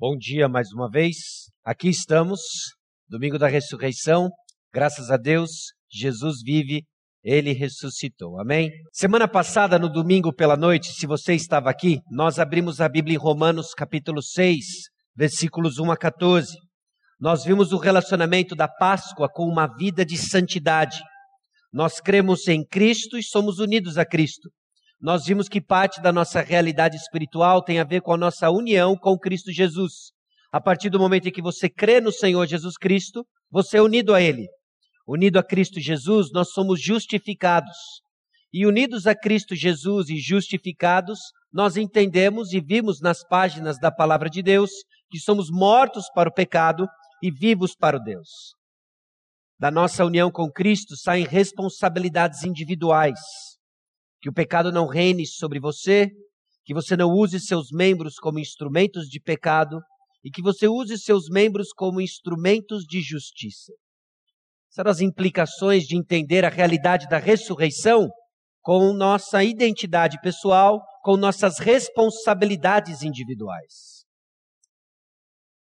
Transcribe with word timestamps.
Bom 0.00 0.16
dia 0.16 0.48
mais 0.48 0.72
uma 0.72 0.88
vez. 0.88 1.16
Aqui 1.62 1.90
estamos, 1.90 2.40
domingo 3.06 3.38
da 3.38 3.46
ressurreição. 3.46 4.30
Graças 4.72 5.10
a 5.10 5.18
Deus, 5.18 5.50
Jesus 5.92 6.36
vive, 6.42 6.84
ele 7.22 7.52
ressuscitou. 7.52 8.40
Amém? 8.40 8.70
Semana 8.94 9.28
passada, 9.28 9.78
no 9.78 9.92
domingo 9.92 10.32
pela 10.32 10.56
noite, 10.56 10.90
se 10.94 11.06
você 11.06 11.34
estava 11.34 11.68
aqui, 11.68 11.98
nós 12.10 12.38
abrimos 12.38 12.80
a 12.80 12.88
Bíblia 12.88 13.16
em 13.16 13.18
Romanos 13.18 13.74
capítulo 13.74 14.22
6, 14.22 14.64
versículos 15.14 15.78
1 15.78 15.92
a 15.92 15.96
14. 15.98 16.56
Nós 17.20 17.44
vimos 17.44 17.70
o 17.70 17.76
relacionamento 17.76 18.56
da 18.56 18.68
Páscoa 18.68 19.28
com 19.30 19.44
uma 19.44 19.66
vida 19.66 20.02
de 20.02 20.16
santidade. 20.16 20.98
Nós 21.70 22.00
cremos 22.00 22.48
em 22.48 22.64
Cristo 22.64 23.18
e 23.18 23.22
somos 23.22 23.58
unidos 23.58 23.98
a 23.98 24.06
Cristo 24.06 24.48
nós 25.00 25.24
vimos 25.24 25.48
que 25.48 25.62
parte 25.62 26.00
da 26.02 26.12
nossa 26.12 26.42
realidade 26.42 26.94
espiritual 26.94 27.62
tem 27.62 27.80
a 27.80 27.84
ver 27.84 28.02
com 28.02 28.12
a 28.12 28.18
nossa 28.18 28.50
união 28.50 28.94
com 28.94 29.18
Cristo 29.18 29.50
Jesus. 29.50 30.12
A 30.52 30.60
partir 30.60 30.90
do 30.90 30.98
momento 30.98 31.26
em 31.26 31.32
que 31.32 31.40
você 31.40 31.70
crê 31.70 32.00
no 32.00 32.12
Senhor 32.12 32.46
Jesus 32.46 32.76
Cristo, 32.76 33.26
você 33.50 33.78
é 33.78 33.82
unido 33.82 34.14
a 34.14 34.20
Ele. 34.20 34.46
Unido 35.06 35.38
a 35.38 35.42
Cristo 35.42 35.80
Jesus, 35.80 36.30
nós 36.32 36.52
somos 36.52 36.82
justificados. 36.82 37.76
E 38.52 38.66
unidos 38.66 39.06
a 39.06 39.14
Cristo 39.14 39.54
Jesus 39.56 40.10
e 40.10 40.18
justificados, 40.18 41.18
nós 41.50 41.78
entendemos 41.78 42.52
e 42.52 42.60
vimos 42.60 43.00
nas 43.00 43.26
páginas 43.26 43.78
da 43.78 43.90
palavra 43.90 44.28
de 44.28 44.42
Deus 44.42 44.70
que 45.10 45.18
somos 45.18 45.50
mortos 45.50 46.10
para 46.14 46.28
o 46.28 46.34
pecado 46.34 46.86
e 47.22 47.30
vivos 47.30 47.74
para 47.74 47.96
o 47.96 48.00
Deus. 48.00 48.54
Da 49.58 49.70
nossa 49.70 50.04
união 50.04 50.30
com 50.30 50.50
Cristo 50.50 50.94
saem 50.96 51.24
responsabilidades 51.24 52.44
individuais 52.44 53.18
que 54.20 54.28
o 54.28 54.32
pecado 54.32 54.70
não 54.70 54.86
reine 54.86 55.26
sobre 55.26 55.58
você, 55.58 56.10
que 56.64 56.74
você 56.74 56.96
não 56.96 57.10
use 57.10 57.40
seus 57.40 57.70
membros 57.72 58.16
como 58.16 58.38
instrumentos 58.38 59.06
de 59.08 59.20
pecado 59.20 59.80
e 60.22 60.30
que 60.30 60.42
você 60.42 60.68
use 60.68 60.98
seus 60.98 61.28
membros 61.28 61.72
como 61.72 62.00
instrumentos 62.00 62.84
de 62.84 63.00
justiça. 63.00 63.72
São 64.68 64.84
as 64.86 65.00
implicações 65.00 65.84
de 65.84 65.96
entender 65.96 66.44
a 66.44 66.50
realidade 66.50 67.08
da 67.08 67.18
ressurreição 67.18 68.08
com 68.62 68.92
nossa 68.92 69.42
identidade 69.42 70.20
pessoal, 70.20 70.80
com 71.02 71.16
nossas 71.16 71.58
responsabilidades 71.58 73.02
individuais. 73.02 74.04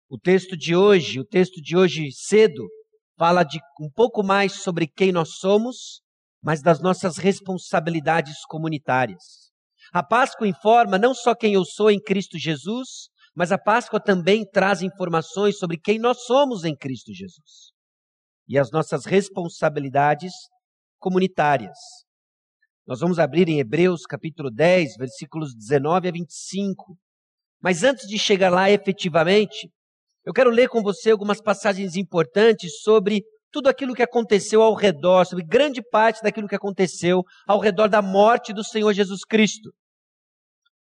O 0.10 0.20
texto 0.20 0.58
de 0.58 0.76
hoje, 0.76 1.22
o 1.22 1.26
texto 1.26 1.62
de 1.62 1.78
hoje 1.78 2.12
cedo, 2.12 2.68
fala 3.18 3.44
de 3.44 3.60
um 3.80 3.90
pouco 3.90 4.22
mais 4.22 4.62
sobre 4.62 4.86
quem 4.86 5.12
nós 5.12 5.38
somos 5.38 6.02
mas 6.42 6.62
das 6.62 6.82
nossas 6.82 7.18
responsabilidades 7.18 8.46
comunitárias. 8.48 9.52
A 9.94 10.02
Páscoa 10.02 10.48
informa 10.48 10.98
não 10.98 11.14
só 11.14 11.36
quem 11.36 11.54
eu 11.54 11.66
sou 11.66 11.92
em 11.92 12.02
Cristo 12.02 12.38
Jesus, 12.38 13.10
mas 13.36 13.52
a 13.52 13.58
Páscoa 13.58 14.00
também 14.00 14.46
traz 14.46 14.82
informações 14.82 15.58
sobre 15.58 15.78
quem 15.78 16.00
nós 16.00 16.24
somos 16.24 16.64
em 16.64 16.76
Cristo 16.76 17.14
Jesus 17.14 17.72
e 18.48 18.58
as 18.58 18.72
nossas 18.72 19.06
responsabilidades 19.06 20.34
comunitárias. 21.00 21.78
Nós 22.86 23.00
vamos 23.00 23.20
abrir 23.20 23.48
em 23.48 23.60
Hebreus 23.60 24.02
capítulo 24.04 24.50
10, 24.52 24.96
versículos 24.98 25.54
19 25.56 26.08
a 26.08 26.12
25. 26.12 26.98
Mas 27.62 27.84
antes 27.84 28.08
de 28.08 28.18
chegar 28.18 28.50
lá 28.50 28.70
efetivamente, 28.70 29.70
eu 30.26 30.34
quero 30.34 30.50
ler 30.50 30.68
com 30.68 30.82
você 30.82 31.12
algumas 31.12 31.40
passagens 31.40 31.96
importantes 31.96 32.82
sobre 32.82 33.24
tudo 33.52 33.68
aquilo 33.68 33.94
que 33.94 34.02
aconteceu 34.02 34.62
ao 34.62 34.74
redor, 34.74 35.26
sobre 35.26 35.46
grande 35.46 35.82
parte 35.82 36.22
daquilo 36.24 36.48
que 36.48 36.56
aconteceu 36.56 37.24
ao 37.48 37.60
redor 37.60 37.88
da 37.88 38.02
morte 38.02 38.54
do 38.54 38.64
Senhor 38.64 38.94
Jesus 38.94 39.26
Cristo. 39.26 39.72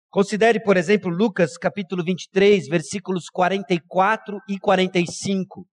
Considere, 0.10 0.62
por 0.62 0.78
exemplo, 0.78 1.10
Lucas 1.10 1.58
capítulo 1.58 2.04
23, 2.04 2.68
versículos 2.68 3.30
44 3.30 4.40
e 4.48 4.60
45. 4.60 5.66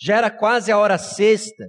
Já 0.00 0.18
era 0.18 0.30
quase 0.30 0.70
a 0.70 0.78
hora 0.78 0.96
sexta, 0.96 1.64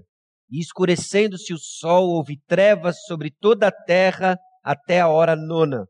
e 0.51 0.59
escurecendo-se 0.59 1.51
o 1.51 1.57
sol, 1.57 2.09
houve 2.09 2.39
trevas 2.47 3.03
sobre 3.07 3.31
toda 3.31 3.67
a 3.67 3.71
terra 3.71 4.37
até 4.63 4.99
a 4.99 5.07
hora 5.07 5.35
nona, 5.35 5.85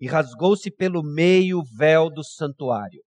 e 0.00 0.06
rasgou-se 0.06 0.70
pelo 0.70 1.02
meio 1.02 1.58
o 1.58 1.64
véu 1.76 2.08
do 2.08 2.24
santuário. 2.24 3.02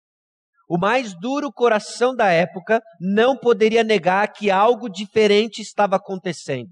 O 0.72 0.78
mais 0.78 1.18
duro 1.18 1.52
coração 1.52 2.14
da 2.14 2.30
época 2.30 2.80
não 3.00 3.36
poderia 3.36 3.82
negar 3.82 4.32
que 4.32 4.52
algo 4.52 4.88
diferente 4.88 5.60
estava 5.60 5.96
acontecendo. 5.96 6.70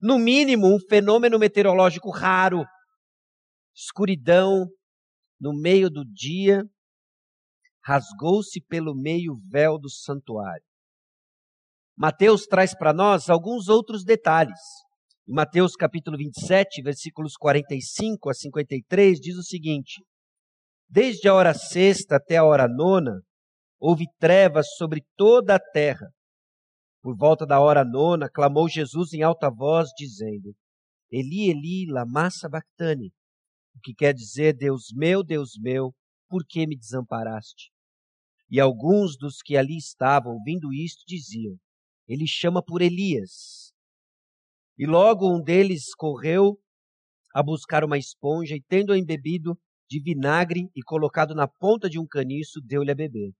No 0.00 0.18
mínimo, 0.18 0.74
um 0.74 0.78
fenômeno 0.88 1.38
meteorológico 1.38 2.10
raro. 2.10 2.64
Escuridão 3.74 4.66
no 5.38 5.52
meio 5.52 5.90
do 5.90 6.02
dia, 6.02 6.64
rasgou-se 7.84 8.58
pelo 8.62 8.94
meio 8.94 9.36
véu 9.50 9.78
do 9.78 9.90
santuário. 9.90 10.64
Mateus 11.94 12.46
traz 12.46 12.74
para 12.74 12.94
nós 12.94 13.28
alguns 13.28 13.68
outros 13.68 14.02
detalhes. 14.02 14.58
Em 15.28 15.34
Mateus 15.34 15.76
capítulo 15.76 16.16
27, 16.16 16.80
versículos 16.82 17.34
45 17.36 18.30
a 18.30 18.32
53, 18.32 19.20
diz 19.20 19.36
o 19.36 19.42
seguinte: 19.42 20.02
Desde 20.88 21.28
a 21.28 21.34
hora 21.34 21.52
sexta 21.52 22.16
até 22.16 22.38
a 22.38 22.44
hora 22.44 22.66
nona, 22.66 23.25
houve 23.86 24.06
trevas 24.18 24.66
sobre 24.76 25.04
toda 25.16 25.54
a 25.54 25.60
terra. 25.60 26.08
Por 27.00 27.16
volta 27.16 27.46
da 27.46 27.60
hora 27.60 27.84
nona, 27.84 28.28
clamou 28.28 28.68
Jesus 28.68 29.12
em 29.12 29.22
alta 29.22 29.48
voz, 29.48 29.90
dizendo: 29.96 30.56
Eli, 31.08 31.50
Eli, 31.50 31.86
lama 31.86 32.28
sabachthani, 32.28 33.12
o 33.76 33.80
que 33.80 33.94
quer 33.94 34.12
dizer, 34.12 34.56
Deus 34.56 34.86
meu, 34.92 35.22
Deus 35.22 35.52
meu, 35.60 35.94
por 36.28 36.44
que 36.44 36.66
me 36.66 36.76
desamparaste? 36.76 37.70
E 38.50 38.58
alguns 38.58 39.16
dos 39.16 39.36
que 39.40 39.56
ali 39.56 39.76
estavam, 39.76 40.32
ouvindo 40.32 40.72
isto, 40.72 41.04
diziam: 41.06 41.56
Ele 42.08 42.26
chama 42.26 42.60
por 42.60 42.82
Elias. 42.82 43.72
E 44.76 44.84
logo 44.84 45.32
um 45.32 45.40
deles 45.40 45.94
correu 45.94 46.58
a 47.32 47.40
buscar 47.40 47.84
uma 47.84 47.96
esponja 47.96 48.56
e, 48.56 48.62
tendo-a 48.62 48.98
embebido 48.98 49.56
de 49.88 50.02
vinagre 50.02 50.68
e 50.74 50.82
colocado 50.82 51.36
na 51.36 51.46
ponta 51.46 51.88
de 51.88 52.00
um 52.00 52.06
caniço, 52.06 52.60
deu-lhe 52.60 52.90
a 52.90 52.94
beber. 52.94 53.32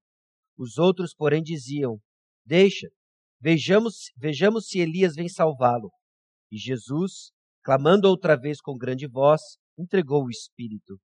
Os 0.58 0.78
outros, 0.78 1.14
porém, 1.14 1.42
diziam: 1.42 1.98
Deixa, 2.44 2.88
vejamos, 3.40 4.10
vejamos 4.16 4.66
se 4.68 4.78
Elias 4.78 5.14
vem 5.14 5.28
salvá-lo. 5.28 5.90
E 6.50 6.56
Jesus, 6.56 7.32
clamando 7.62 8.08
outra 8.08 8.36
vez 8.36 8.60
com 8.60 8.76
grande 8.76 9.06
voz, 9.06 9.40
entregou 9.78 10.24
o 10.24 10.30
Espírito. 10.30 10.98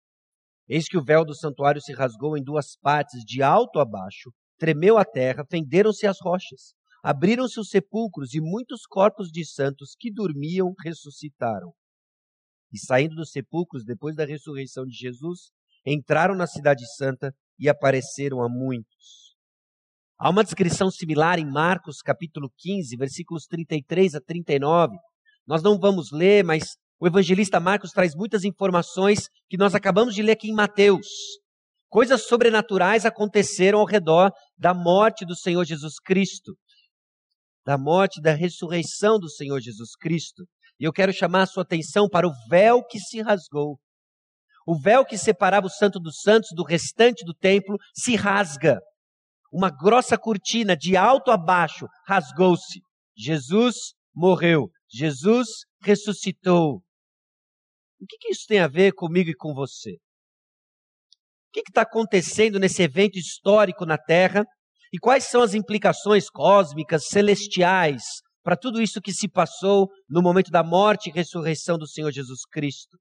Eis 0.69 0.87
que 0.87 0.97
o 0.97 1.05
véu 1.05 1.25
do 1.25 1.35
santuário 1.35 1.81
se 1.81 1.93
rasgou 1.93 2.37
em 2.37 2.43
duas 2.43 2.77
partes, 2.77 3.25
de 3.25 3.43
alto 3.43 3.81
a 3.81 3.85
baixo, 3.85 4.31
tremeu 4.57 4.99
a 4.99 5.05
terra, 5.05 5.45
fenderam-se 5.51 6.07
as 6.07 6.19
rochas, 6.21 6.75
abriram-se 7.03 7.59
os 7.59 7.71
sepulcros 7.71 8.35
e 8.35 8.41
muitos 8.41 8.87
corpos 8.87 9.31
de 9.33 9.45
santos 9.45 9.97
que 9.99 10.13
dormiam 10.13 10.73
ressuscitaram. 10.85 11.73
E 12.73 12.79
saindo 12.79 13.17
dos 13.17 13.33
sepulcros 13.33 13.85
depois 13.85 14.15
da 14.15 14.25
ressurreição 14.25 14.85
de 14.85 14.95
Jesus, 14.95 15.51
entraram 15.85 16.37
na 16.37 16.47
Cidade 16.47 16.85
Santa 16.95 17.35
e 17.59 17.69
apareceram 17.69 18.43
a 18.43 18.49
muitos. 18.49 19.30
Há 20.23 20.29
uma 20.29 20.45
descrição 20.45 20.91
similar 20.91 21.39
em 21.39 21.51
Marcos 21.51 22.03
capítulo 22.03 22.53
15, 22.59 22.95
versículos 22.95 23.47
33 23.47 24.17
a 24.17 24.21
39. 24.21 24.95
Nós 25.47 25.63
não 25.63 25.79
vamos 25.79 26.13
ler, 26.13 26.45
mas 26.45 26.77
o 27.01 27.07
evangelista 27.07 27.59
Marcos 27.59 27.91
traz 27.91 28.15
muitas 28.15 28.45
informações 28.45 29.31
que 29.49 29.57
nós 29.57 29.75
acabamos 29.75 30.15
de 30.15 30.21
ler 30.21 30.33
aqui 30.33 30.51
em 30.51 30.55
Mateus. 30.55 31.07
Coisas 31.89 32.27
sobrenaturais 32.27 33.07
aconteceram 33.07 33.79
ao 33.79 33.87
redor 33.87 34.31
da 34.59 34.75
morte 34.75 35.25
do 35.25 35.35
Senhor 35.35 35.65
Jesus 35.65 35.95
Cristo, 35.99 36.53
da 37.65 37.79
morte 37.79 38.21
da 38.21 38.35
ressurreição 38.35 39.19
do 39.19 39.31
Senhor 39.31 39.59
Jesus 39.59 39.97
Cristo. 39.99 40.45
E 40.79 40.85
eu 40.85 40.93
quero 40.93 41.15
chamar 41.15 41.45
a 41.45 41.47
sua 41.47 41.63
atenção 41.63 42.07
para 42.07 42.29
o 42.29 42.33
véu 42.51 42.85
que 42.85 42.99
se 42.99 43.23
rasgou. 43.23 43.79
O 44.67 44.79
véu 44.79 45.03
que 45.03 45.17
separava 45.17 45.67
o 45.67 45.71
Santo 45.71 45.99
dos 45.99 46.21
Santos 46.21 46.51
do 46.55 46.63
restante 46.63 47.25
do 47.25 47.33
templo 47.33 47.79
se 47.95 48.17
rasga 48.17 48.81
uma 49.51 49.71
grossa 49.71 50.17
cortina 50.17 50.77
de 50.77 50.97
alto 50.97 51.31
a 51.31 51.37
baixo 51.37 51.87
rasgou-se. 52.07 52.81
Jesus 53.17 53.95
morreu. 54.15 54.71
Jesus 54.89 55.49
ressuscitou. 55.83 56.83
O 58.01 58.07
que, 58.09 58.17
que, 58.19 58.31
isso 58.31 58.47
tem 58.47 58.61
a 58.61 58.69
ver 58.69 58.93
comigo 58.93 59.31
e 59.31 59.35
com 59.35 59.53
você? 59.53 59.93
O 59.93 61.53
que 61.53 61.61
está 61.61 61.83
acontecendo 61.83 62.59
nesse 62.59 62.83
evento 62.83 63.19
histórico 63.19 63.85
na 63.85 63.99
Terra? 63.99 64.45
E 64.93 64.99
quais 64.99 65.25
são 65.25 65.43
as 65.43 65.55
implicações 65.55 66.31
cósmicas, 66.31 67.09
celestiais, 67.09 68.03
para 68.43 68.57
tudo 68.57 68.81
isso 68.81 69.01
que 69.01 69.13
se 69.13 69.29
passou 69.29 69.89
no 70.09 70.23
momento 70.23 70.51
da 70.51 70.65
morte 70.65 71.09
e 71.09 71.13
ressurreição 71.13 71.77
do 71.77 71.87
Senhor 71.87 72.11
Jesus 72.11 72.41
Cristo? 72.51 72.97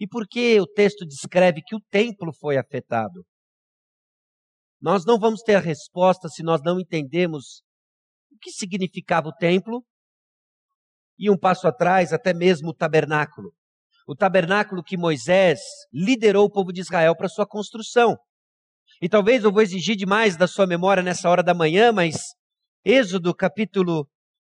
E 0.00 0.06
por 0.06 0.26
que 0.26 0.60
o 0.60 0.66
texto 0.66 1.06
descreve 1.06 1.62
que 1.64 1.76
o 1.76 1.80
templo 1.90 2.32
foi 2.32 2.56
afetado? 2.56 3.22
Nós 4.82 5.04
não 5.06 5.16
vamos 5.16 5.42
ter 5.42 5.54
a 5.54 5.60
resposta 5.60 6.28
se 6.28 6.42
nós 6.42 6.60
não 6.60 6.80
entendemos 6.80 7.62
o 8.32 8.38
que 8.40 8.50
significava 8.50 9.28
o 9.28 9.32
templo 9.32 9.84
e 11.16 11.30
um 11.30 11.38
passo 11.38 11.68
atrás, 11.68 12.12
até 12.12 12.34
mesmo 12.34 12.70
o 12.70 12.74
tabernáculo. 12.74 13.52
O 14.08 14.16
tabernáculo 14.16 14.82
que 14.82 14.96
Moisés 14.96 15.60
liderou 15.92 16.46
o 16.46 16.50
povo 16.50 16.72
de 16.72 16.80
Israel 16.80 17.14
para 17.14 17.28
sua 17.28 17.46
construção. 17.46 18.16
E 19.00 19.08
talvez 19.08 19.44
eu 19.44 19.52
vou 19.52 19.62
exigir 19.62 19.94
demais 19.94 20.36
da 20.36 20.48
sua 20.48 20.66
memória 20.66 21.02
nessa 21.02 21.30
hora 21.30 21.44
da 21.44 21.54
manhã, 21.54 21.92
mas 21.92 22.16
Êxodo 22.84 23.32
capítulo 23.32 24.08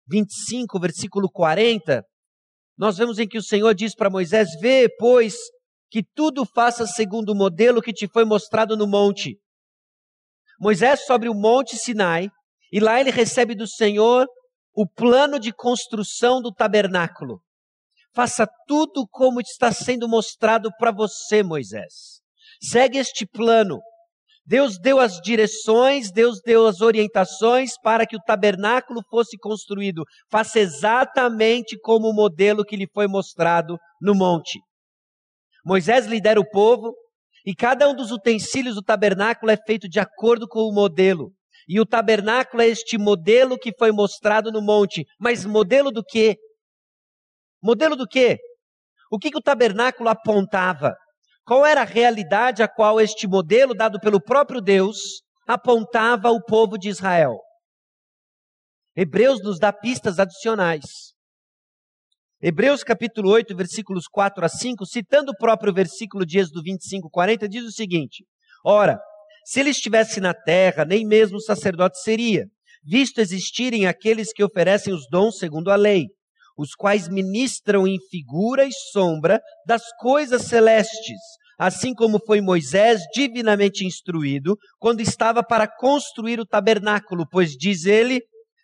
25, 0.06 0.78
versículo 0.78 1.30
40, 1.30 2.04
nós 2.76 2.98
vemos 2.98 3.18
em 3.18 3.26
que 3.26 3.38
o 3.38 3.42
Senhor 3.42 3.74
diz 3.74 3.94
para 3.94 4.10
Moisés: 4.10 4.48
Vê, 4.60 4.88
pois, 4.98 5.34
que 5.90 6.04
tudo 6.14 6.44
faça 6.44 6.86
segundo 6.86 7.30
o 7.30 7.34
modelo 7.34 7.80
que 7.80 7.94
te 7.94 8.06
foi 8.06 8.26
mostrado 8.26 8.76
no 8.76 8.86
monte. 8.86 9.38
Moisés 10.58 11.04
sobe 11.06 11.28
o 11.28 11.34
monte 11.34 11.76
Sinai 11.76 12.28
e 12.72 12.80
lá 12.80 13.00
ele 13.00 13.10
recebe 13.10 13.54
do 13.54 13.66
Senhor 13.66 14.26
o 14.74 14.86
plano 14.86 15.38
de 15.38 15.52
construção 15.52 16.40
do 16.40 16.52
tabernáculo. 16.52 17.40
Faça 18.14 18.48
tudo 18.66 19.06
como 19.10 19.40
está 19.40 19.70
sendo 19.70 20.08
mostrado 20.08 20.70
para 20.78 20.90
você, 20.90 21.42
Moisés. 21.42 22.20
Segue 22.60 22.98
este 22.98 23.26
plano. 23.26 23.80
Deus 24.44 24.78
deu 24.78 24.98
as 24.98 25.20
direções, 25.20 26.10
Deus 26.10 26.40
deu 26.44 26.66
as 26.66 26.80
orientações 26.80 27.72
para 27.82 28.06
que 28.06 28.16
o 28.16 28.22
tabernáculo 28.26 29.02
fosse 29.10 29.36
construído. 29.36 30.04
Faça 30.30 30.58
exatamente 30.58 31.78
como 31.80 32.08
o 32.08 32.14
modelo 32.14 32.64
que 32.64 32.76
lhe 32.76 32.88
foi 32.92 33.06
mostrado 33.06 33.76
no 34.00 34.14
monte. 34.14 34.58
Moisés 35.64 36.06
lidera 36.06 36.40
o 36.40 36.48
povo 36.48 36.94
e 37.48 37.54
cada 37.54 37.88
um 37.88 37.94
dos 37.94 38.10
utensílios 38.10 38.74
do 38.74 38.82
tabernáculo 38.82 39.50
é 39.50 39.56
feito 39.56 39.88
de 39.88 39.98
acordo 39.98 40.46
com 40.46 40.68
o 40.68 40.70
modelo. 40.70 41.32
E 41.66 41.80
o 41.80 41.86
tabernáculo 41.86 42.62
é 42.62 42.66
este 42.66 42.98
modelo 42.98 43.58
que 43.58 43.72
foi 43.78 43.90
mostrado 43.90 44.52
no 44.52 44.60
monte. 44.60 45.06
Mas 45.18 45.46
modelo 45.46 45.90
do 45.90 46.04
quê? 46.04 46.36
Modelo 47.62 47.96
do 47.96 48.06
quê? 48.06 48.36
O 49.10 49.18
que, 49.18 49.30
que 49.30 49.38
o 49.38 49.42
tabernáculo 49.42 50.10
apontava? 50.10 50.94
Qual 51.46 51.64
era 51.64 51.80
a 51.80 51.86
realidade 51.86 52.62
a 52.62 52.68
qual 52.68 53.00
este 53.00 53.26
modelo, 53.26 53.74
dado 53.74 53.98
pelo 53.98 54.20
próprio 54.20 54.60
Deus, 54.60 55.22
apontava 55.46 56.28
ao 56.28 56.44
povo 56.44 56.76
de 56.76 56.90
Israel? 56.90 57.38
Hebreus 58.94 59.42
nos 59.42 59.58
dá 59.58 59.72
pistas 59.72 60.18
adicionais. 60.18 61.14
Hebreus 62.40 62.84
capítulo 62.84 63.30
8, 63.30 63.56
versículos 63.56 64.06
4 64.06 64.44
a 64.44 64.48
5, 64.48 64.86
citando 64.86 65.32
o 65.32 65.36
próprio 65.36 65.72
versículo 65.72 66.24
de 66.24 66.38
Êxodo 66.38 66.62
25, 66.62 67.10
40, 67.10 67.48
diz 67.48 67.64
o 67.64 67.72
seguinte: 67.72 68.24
Ora, 68.64 68.98
se 69.44 69.60
ele 69.60 69.70
estivesse 69.70 70.20
na 70.20 70.32
terra, 70.32 70.84
nem 70.84 71.04
mesmo 71.06 71.40
sacerdote 71.40 72.00
seria, 72.00 72.46
visto 72.84 73.20
existirem 73.20 73.86
aqueles 73.86 74.32
que 74.32 74.44
oferecem 74.44 74.94
os 74.94 75.06
dons 75.10 75.38
segundo 75.38 75.70
a 75.70 75.76
lei 75.76 76.06
os 76.58 76.74
quais 76.74 77.08
ministram 77.08 77.86
em 77.86 77.96
figura 78.10 78.66
e 78.66 78.72
sombra 78.92 79.40
das 79.64 79.82
coisas 80.00 80.42
celestes, 80.42 81.20
assim 81.56 81.94
como 81.94 82.18
foi 82.26 82.40
Moisés 82.40 83.00
divinamente 83.14 83.86
instruído 83.86 84.56
quando 84.78 85.00
estava 85.00 85.42
para 85.42 85.68
construir 85.68 86.40
o 86.40 86.46
tabernáculo, 86.46 87.24
pois 87.30 87.52
diz 87.52 87.84
ele: 87.86 88.20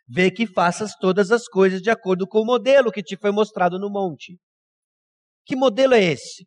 vê 0.06 0.30
que 0.30 0.46
faças 0.46 0.94
todas 0.94 1.30
as 1.30 1.46
coisas 1.48 1.80
de 1.80 1.90
acordo 1.90 2.26
com 2.26 2.40
o 2.40 2.46
modelo 2.46 2.92
que 2.92 3.02
te 3.02 3.16
foi 3.16 3.30
mostrado 3.30 3.78
no 3.78 3.90
monte. 3.90 4.38
Que 5.44 5.56
modelo 5.56 5.94
é 5.94 6.02
esse? 6.02 6.46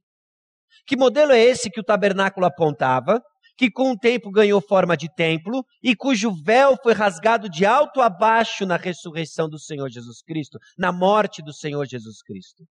Que 0.85 0.95
modelo 0.95 1.31
é 1.31 1.39
esse 1.39 1.69
que 1.69 1.79
o 1.79 1.83
tabernáculo 1.83 2.45
apontava? 2.45 3.21
que 3.57 3.71
com 3.71 3.91
o 3.91 3.97
tempo 3.97 4.29
ganhou 4.29 4.61
forma 4.61 4.95
de 4.95 5.11
templo 5.13 5.65
e 5.81 5.95
cujo 5.95 6.31
véu 6.43 6.77
foi 6.81 6.93
rasgado 6.93 7.49
de 7.49 7.65
alto 7.65 8.01
a 8.01 8.09
baixo 8.09 8.67
na 8.67 8.77
ressurreição 8.77 9.49
do 9.49 9.59
Senhor 9.59 9.89
Jesus 9.89 10.21
Cristo, 10.21 10.59
na 10.77 10.91
morte 10.91 11.41
do 11.41 11.51
Senhor 11.51 11.85
Jesus 11.87 12.21
Cristo. 12.21 12.63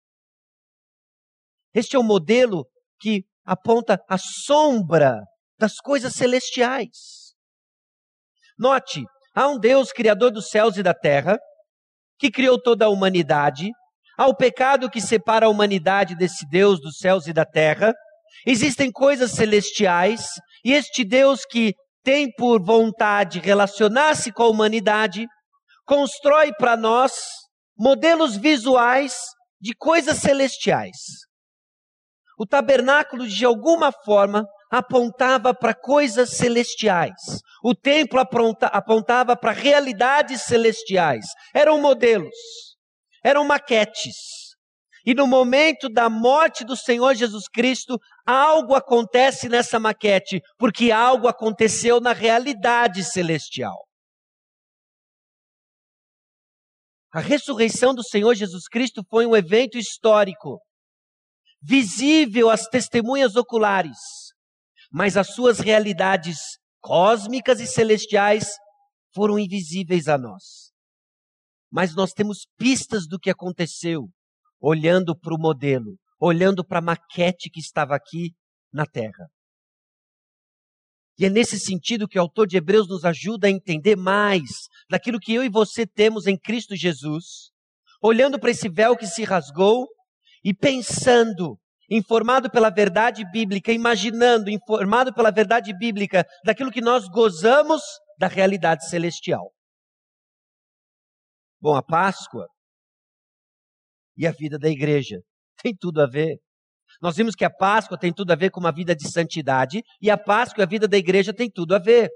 Este 1.74 1.96
é 1.96 1.98
o 1.98 2.04
modelo 2.04 2.64
que 3.00 3.24
aponta 3.44 4.00
a 4.08 4.16
sombra 4.16 5.20
das 5.58 5.76
coisas 5.76 6.14
celestiais. 6.14 7.34
Note, 8.56 9.04
há 9.36 9.46
um 9.46 9.58
Deus 9.58 9.92
criador 9.92 10.32
dos 10.32 10.48
céus 10.48 10.76
e 10.76 10.82
da 10.82 10.94
terra, 10.94 11.38
que 12.18 12.30
criou 12.30 12.60
toda 12.60 12.86
a 12.86 12.88
humanidade, 12.88 13.70
há 14.18 14.26
o 14.26 14.34
pecado 14.34 14.90
que 14.90 15.00
separa 15.00 15.46
a 15.46 15.48
humanidade 15.50 16.16
desse 16.16 16.48
Deus 16.48 16.80
dos 16.80 16.96
céus 16.98 17.26
e 17.26 17.32
da 17.32 17.44
terra, 17.44 17.92
Existem 18.44 18.92
coisas 18.92 19.32
celestiais 19.32 20.28
e 20.64 20.72
este 20.72 21.04
Deus 21.04 21.44
que 21.44 21.74
tem 22.04 22.30
por 22.30 22.62
vontade 22.62 23.40
relacionar-se 23.40 24.32
com 24.32 24.44
a 24.44 24.48
humanidade, 24.48 25.26
constrói 25.84 26.52
para 26.52 26.76
nós 26.76 27.12
modelos 27.76 28.36
visuais 28.36 29.16
de 29.60 29.74
coisas 29.74 30.18
celestiais. 30.18 30.96
O 32.38 32.46
tabernáculo, 32.46 33.26
de 33.26 33.44
alguma 33.44 33.90
forma, 33.90 34.46
apontava 34.70 35.54
para 35.54 35.74
coisas 35.74 36.30
celestiais. 36.30 37.40
O 37.62 37.74
templo 37.74 38.20
apontava 38.20 39.36
para 39.36 39.52
realidades 39.52 40.42
celestiais. 40.42 41.26
Eram 41.54 41.80
modelos, 41.80 42.34
eram 43.24 43.44
maquetes. 43.44 44.14
E 45.04 45.14
no 45.14 45.26
momento 45.26 45.88
da 45.88 46.10
morte 46.10 46.64
do 46.64 46.76
Senhor 46.76 47.14
Jesus 47.14 47.46
Cristo, 47.48 47.96
algo 48.26 48.74
acontece 48.74 49.48
nessa 49.48 49.78
maquete, 49.78 50.40
porque 50.58 50.90
algo 50.90 51.28
aconteceu 51.28 52.00
na 52.00 52.12
realidade 52.12 53.04
celestial. 53.04 53.86
A 57.12 57.20
ressurreição 57.20 57.94
do 57.94 58.02
Senhor 58.02 58.34
Jesus 58.34 58.66
Cristo 58.68 59.02
foi 59.08 59.24
um 59.26 59.36
evento 59.36 59.78
histórico, 59.78 60.58
visível 61.62 62.50
às 62.50 62.66
testemunhas 62.66 63.36
oculares, 63.36 63.96
mas 64.96 65.18
as 65.18 65.34
suas 65.34 65.58
realidades 65.58 66.38
cósmicas 66.80 67.60
e 67.60 67.66
celestiais 67.66 68.46
foram 69.14 69.38
invisíveis 69.38 70.08
a 70.08 70.16
nós. 70.16 70.72
Mas 71.70 71.94
nós 71.94 72.14
temos 72.14 72.46
pistas 72.56 73.06
do 73.06 73.18
que 73.18 73.28
aconteceu 73.28 74.08
olhando 74.58 75.14
para 75.14 75.34
o 75.34 75.38
modelo, 75.38 75.98
olhando 76.18 76.64
para 76.64 76.78
a 76.78 76.82
maquete 76.82 77.50
que 77.50 77.60
estava 77.60 77.94
aqui 77.94 78.30
na 78.72 78.86
terra. 78.86 79.28
E 81.18 81.26
é 81.26 81.28
nesse 81.28 81.60
sentido 81.60 82.08
que 82.08 82.18
o 82.18 82.22
autor 82.22 82.46
de 82.46 82.56
Hebreus 82.56 82.88
nos 82.88 83.04
ajuda 83.04 83.48
a 83.48 83.50
entender 83.50 83.96
mais 83.96 84.48
daquilo 84.88 85.20
que 85.20 85.34
eu 85.34 85.44
e 85.44 85.50
você 85.50 85.86
temos 85.86 86.26
em 86.26 86.38
Cristo 86.38 86.74
Jesus, 86.74 87.50
olhando 88.00 88.40
para 88.40 88.50
esse 88.50 88.66
véu 88.70 88.96
que 88.96 89.06
se 89.06 89.24
rasgou 89.24 89.86
e 90.42 90.54
pensando, 90.54 91.58
informado 91.90 92.50
pela 92.50 92.70
verdade 92.70 93.24
bíblica, 93.30 93.72
imaginando, 93.72 94.50
informado 94.50 95.14
pela 95.14 95.30
verdade 95.30 95.76
bíblica 95.76 96.26
daquilo 96.44 96.70
que 96.70 96.80
nós 96.80 97.08
gozamos 97.08 97.82
da 98.18 98.26
realidade 98.26 98.88
celestial. 98.88 99.52
Bom, 101.60 101.74
a 101.74 101.82
Páscoa 101.82 102.46
e 104.16 104.26
a 104.26 104.32
vida 104.32 104.58
da 104.58 104.68
igreja. 104.68 105.20
Tem 105.62 105.74
tudo 105.74 106.00
a 106.00 106.06
ver. 106.06 106.38
Nós 107.00 107.16
vimos 107.16 107.34
que 107.34 107.44
a 107.44 107.50
Páscoa 107.50 107.98
tem 107.98 108.12
tudo 108.12 108.30
a 108.30 108.36
ver 108.36 108.50
com 108.50 108.60
uma 108.60 108.72
vida 108.72 108.94
de 108.94 109.10
santidade 109.10 109.82
e 110.00 110.10
a 110.10 110.16
Páscoa 110.16 110.62
e 110.62 110.64
a 110.64 110.68
vida 110.68 110.86
da 110.88 110.96
igreja 110.96 111.34
tem 111.34 111.50
tudo 111.50 111.74
a 111.74 111.78
ver. 111.78 112.08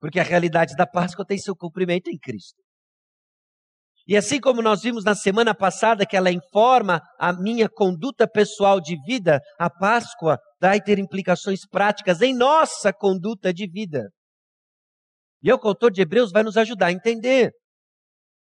Porque 0.00 0.20
a 0.20 0.22
realidade 0.22 0.74
da 0.76 0.86
Páscoa 0.86 1.26
tem 1.26 1.36
seu 1.36 1.54
cumprimento 1.56 2.08
em 2.08 2.18
Cristo. 2.18 2.62
E 4.06 4.16
assim 4.16 4.38
como 4.38 4.60
nós 4.60 4.82
vimos 4.82 5.02
na 5.02 5.14
semana 5.14 5.54
passada 5.54 6.04
que 6.04 6.16
ela 6.16 6.30
informa 6.30 7.00
a 7.18 7.32
minha 7.32 7.68
conduta 7.68 8.28
pessoal 8.28 8.78
de 8.80 8.96
vida, 9.06 9.40
a 9.58 9.70
Páscoa 9.70 10.38
vai 10.60 10.80
ter 10.80 10.98
implicações 10.98 11.66
práticas 11.66 12.20
em 12.20 12.34
nossa 12.34 12.92
conduta 12.92 13.52
de 13.52 13.66
vida. 13.66 14.10
E 15.42 15.50
é 15.50 15.54
o 15.54 15.60
autor 15.62 15.90
de 15.90 16.02
Hebreus 16.02 16.30
vai 16.32 16.42
nos 16.42 16.56
ajudar 16.56 16.86
a 16.86 16.92
entender 16.92 17.50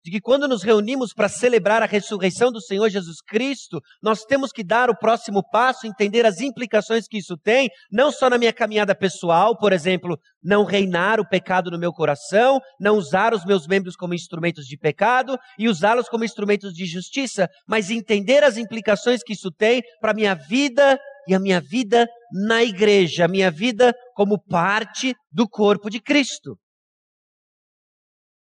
de 0.05 0.11
que 0.11 0.21
quando 0.21 0.47
nos 0.47 0.61
reunimos 0.61 1.13
para 1.15 1.27
celebrar 1.27 1.81
a 1.81 1.87
ressurreição 1.87 2.51
do 2.51 2.61
Senhor 2.61 2.87
Jesus 2.89 3.17
Cristo, 3.27 3.81
nós 4.03 4.23
temos 4.23 4.51
que 4.51 4.63
dar 4.63 4.87
o 4.87 4.95
próximo 4.95 5.41
passo, 5.49 5.87
entender 5.87 6.27
as 6.27 6.41
implicações 6.41 7.07
que 7.07 7.17
isso 7.17 7.35
tem, 7.35 7.71
não 7.91 8.11
só 8.11 8.29
na 8.29 8.37
minha 8.37 8.53
caminhada 8.53 8.93
pessoal, 8.93 9.57
por 9.57 9.73
exemplo, 9.73 10.15
não 10.43 10.63
reinar 10.63 11.19
o 11.19 11.27
pecado 11.27 11.71
no 11.71 11.79
meu 11.79 11.91
coração, 11.91 12.59
não 12.79 12.97
usar 12.97 13.33
os 13.33 13.43
meus 13.45 13.65
membros 13.65 13.95
como 13.95 14.13
instrumentos 14.13 14.65
de 14.65 14.77
pecado 14.77 15.39
e 15.57 15.67
usá-los 15.67 16.07
como 16.07 16.23
instrumentos 16.23 16.71
de 16.71 16.85
justiça, 16.85 17.49
mas 17.67 17.89
entender 17.89 18.43
as 18.43 18.57
implicações 18.57 19.23
que 19.23 19.33
isso 19.33 19.49
tem 19.49 19.81
para 19.99 20.11
a 20.11 20.15
minha 20.15 20.35
vida 20.35 20.99
e 21.27 21.33
a 21.33 21.39
minha 21.39 21.59
vida 21.59 22.07
na 22.31 22.63
igreja, 22.63 23.25
a 23.25 23.27
minha 23.27 23.49
vida 23.49 23.91
como 24.13 24.39
parte 24.39 25.15
do 25.31 25.49
corpo 25.49 25.89
de 25.89 25.99
Cristo. 25.99 26.59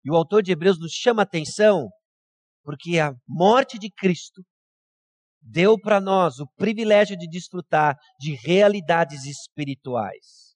E 0.05 0.11
o 0.11 0.17
autor 0.17 0.43
de 0.43 0.53
Hebreus 0.53 0.79
nos 0.79 0.93
chama 0.93 1.23
a 1.23 1.25
atenção 1.25 1.89
porque 2.63 2.99
a 2.99 3.13
morte 3.27 3.79
de 3.79 3.91
Cristo 3.91 4.43
deu 5.41 5.79
para 5.79 6.01
nós 6.01 6.39
o 6.39 6.47
privilégio 6.57 7.17
de 7.17 7.29
desfrutar 7.29 7.97
de 8.19 8.35
realidades 8.35 9.25
espirituais 9.25 10.53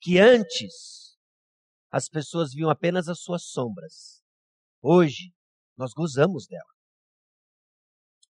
que 0.00 0.18
antes 0.18 1.16
as 1.90 2.08
pessoas 2.08 2.52
viam 2.52 2.68
apenas 2.68 3.06
as 3.08 3.20
suas 3.20 3.44
sombras. 3.44 4.20
Hoje 4.82 5.32
nós 5.76 5.92
gozamos 5.92 6.46
dela. 6.48 6.64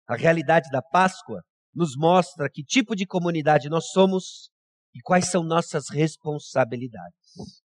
A 0.07 0.17
realidade 0.17 0.69
da 0.71 0.83
Páscoa 0.83 1.43
nos 1.75 1.97
mostra 1.97 2.51
que 2.53 2.63
tipo 2.63 2.95
de 2.95 3.07
comunidade 3.07 3.71
nós 3.71 3.89
somos 3.89 4.51
e 4.95 5.01
quais 5.01 5.31
são 5.31 5.43
nossas 5.43 5.89
responsabilidades. 5.89 7.63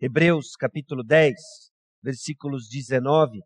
Hebreus 0.00 0.56
capítulo 0.56 1.04
10, 1.04 1.36
versículos 2.02 2.68
19 2.68 3.40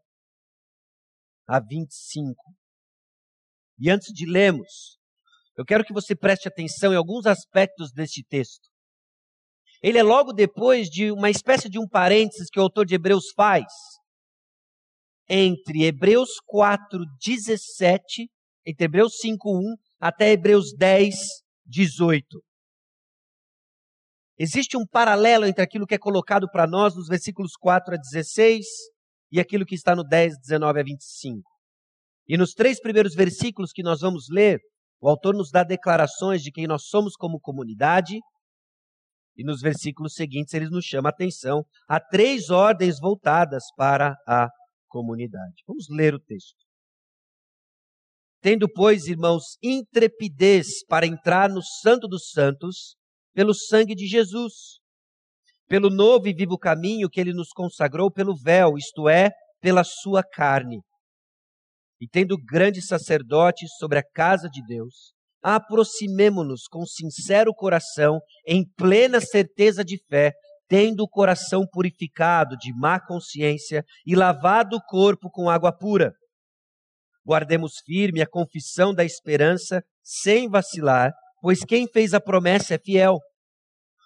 a 1.46 1.60
25. 1.60 2.34
E 3.78 3.90
antes 3.90 4.12
de 4.12 4.26
lermos, 4.26 4.98
eu 5.56 5.64
quero 5.64 5.84
que 5.84 5.92
você 5.92 6.14
preste 6.14 6.48
atenção 6.48 6.92
em 6.92 6.96
alguns 6.96 7.26
aspectos 7.26 7.92
deste 7.92 8.24
texto. 8.24 8.68
Ele 9.82 9.98
é 9.98 10.02
logo 10.02 10.32
depois 10.32 10.88
de 10.88 11.10
uma 11.12 11.28
espécie 11.28 11.68
de 11.68 11.78
um 11.78 11.86
parênteses 11.86 12.48
que 12.50 12.58
o 12.58 12.62
autor 12.62 12.86
de 12.86 12.94
Hebreus 12.94 13.32
faz 13.36 13.64
entre 15.28 15.84
Hebreus 15.84 16.40
4, 16.46 16.98
17, 17.22 18.30
entre 18.66 18.84
Hebreus 18.84 19.18
5, 19.18 19.58
1 19.58 19.76
até 20.00 20.32
Hebreus 20.32 20.74
10, 20.76 21.14
18. 21.66 22.42
Existe 24.38 24.76
um 24.76 24.86
paralelo 24.86 25.46
entre 25.46 25.62
aquilo 25.62 25.86
que 25.86 25.94
é 25.94 25.98
colocado 25.98 26.48
para 26.50 26.66
nós 26.66 26.96
nos 26.96 27.06
versículos 27.06 27.52
4 27.56 27.94
a 27.94 27.96
16 27.96 28.64
e 29.30 29.38
aquilo 29.38 29.64
que 29.64 29.74
está 29.74 29.94
no 29.94 30.02
10, 30.02 30.38
19 30.40 30.80
a 30.80 30.82
25. 30.82 31.42
E 32.26 32.36
nos 32.36 32.52
três 32.52 32.80
primeiros 32.80 33.14
versículos 33.14 33.70
que 33.72 33.82
nós 33.82 34.00
vamos 34.00 34.26
ler, 34.30 34.58
o 35.00 35.08
autor 35.08 35.34
nos 35.34 35.50
dá 35.50 35.62
declarações 35.62 36.42
de 36.42 36.50
quem 36.50 36.66
nós 36.66 36.86
somos 36.86 37.14
como 37.14 37.38
comunidade, 37.38 38.18
e 39.36 39.44
nos 39.44 39.60
versículos 39.60 40.14
seguintes 40.14 40.54
ele 40.54 40.70
nos 40.70 40.84
chama 40.84 41.08
a 41.08 41.12
atenção 41.12 41.64
a 41.88 42.00
três 42.00 42.50
ordens 42.50 42.98
voltadas 43.00 43.64
para 43.76 44.16
a 44.26 44.48
comunidade. 44.88 45.62
Vamos 45.66 45.86
ler 45.90 46.14
o 46.14 46.20
texto. 46.20 46.56
Tendo, 48.40 48.68
pois, 48.72 49.06
irmãos, 49.06 49.56
intrepidez 49.62 50.84
para 50.86 51.06
entrar 51.06 51.48
no 51.48 51.62
Santo 51.62 52.06
dos 52.06 52.30
Santos, 52.30 52.94
pelo 53.34 53.52
sangue 53.52 53.94
de 53.94 54.06
Jesus, 54.06 54.78
pelo 55.68 55.90
novo 55.90 56.28
e 56.28 56.32
vivo 56.32 56.56
caminho 56.56 57.10
que 57.10 57.20
ele 57.20 57.32
nos 57.32 57.48
consagrou 57.48 58.10
pelo 58.10 58.34
véu, 58.36 58.78
isto 58.78 59.08
é, 59.08 59.30
pela 59.60 59.82
sua 59.82 60.22
carne. 60.22 60.80
E 62.00 62.08
tendo 62.08 62.36
grande 62.36 62.80
sacerdote 62.80 63.66
sobre 63.78 63.98
a 63.98 64.02
casa 64.02 64.48
de 64.48 64.62
Deus, 64.64 65.12
aproximemo-nos 65.42 66.66
com 66.68 66.86
sincero 66.86 67.52
coração, 67.54 68.20
em 68.46 68.64
plena 68.76 69.20
certeza 69.20 69.84
de 69.84 69.98
fé, 70.08 70.32
tendo 70.68 71.02
o 71.02 71.08
coração 71.08 71.66
purificado 71.70 72.56
de 72.56 72.72
má 72.74 72.98
consciência 72.98 73.84
e 74.06 74.14
lavado 74.14 74.76
o 74.76 74.82
corpo 74.82 75.30
com 75.30 75.50
água 75.50 75.72
pura. 75.72 76.12
Guardemos 77.26 77.74
firme 77.84 78.20
a 78.22 78.26
confissão 78.26 78.94
da 78.94 79.04
esperança, 79.04 79.82
sem 80.02 80.48
vacilar, 80.48 81.12
pois 81.44 81.62
quem 81.62 81.86
fez 81.86 82.14
a 82.14 82.20
promessa 82.22 82.76
é 82.76 82.78
fiel. 82.78 83.18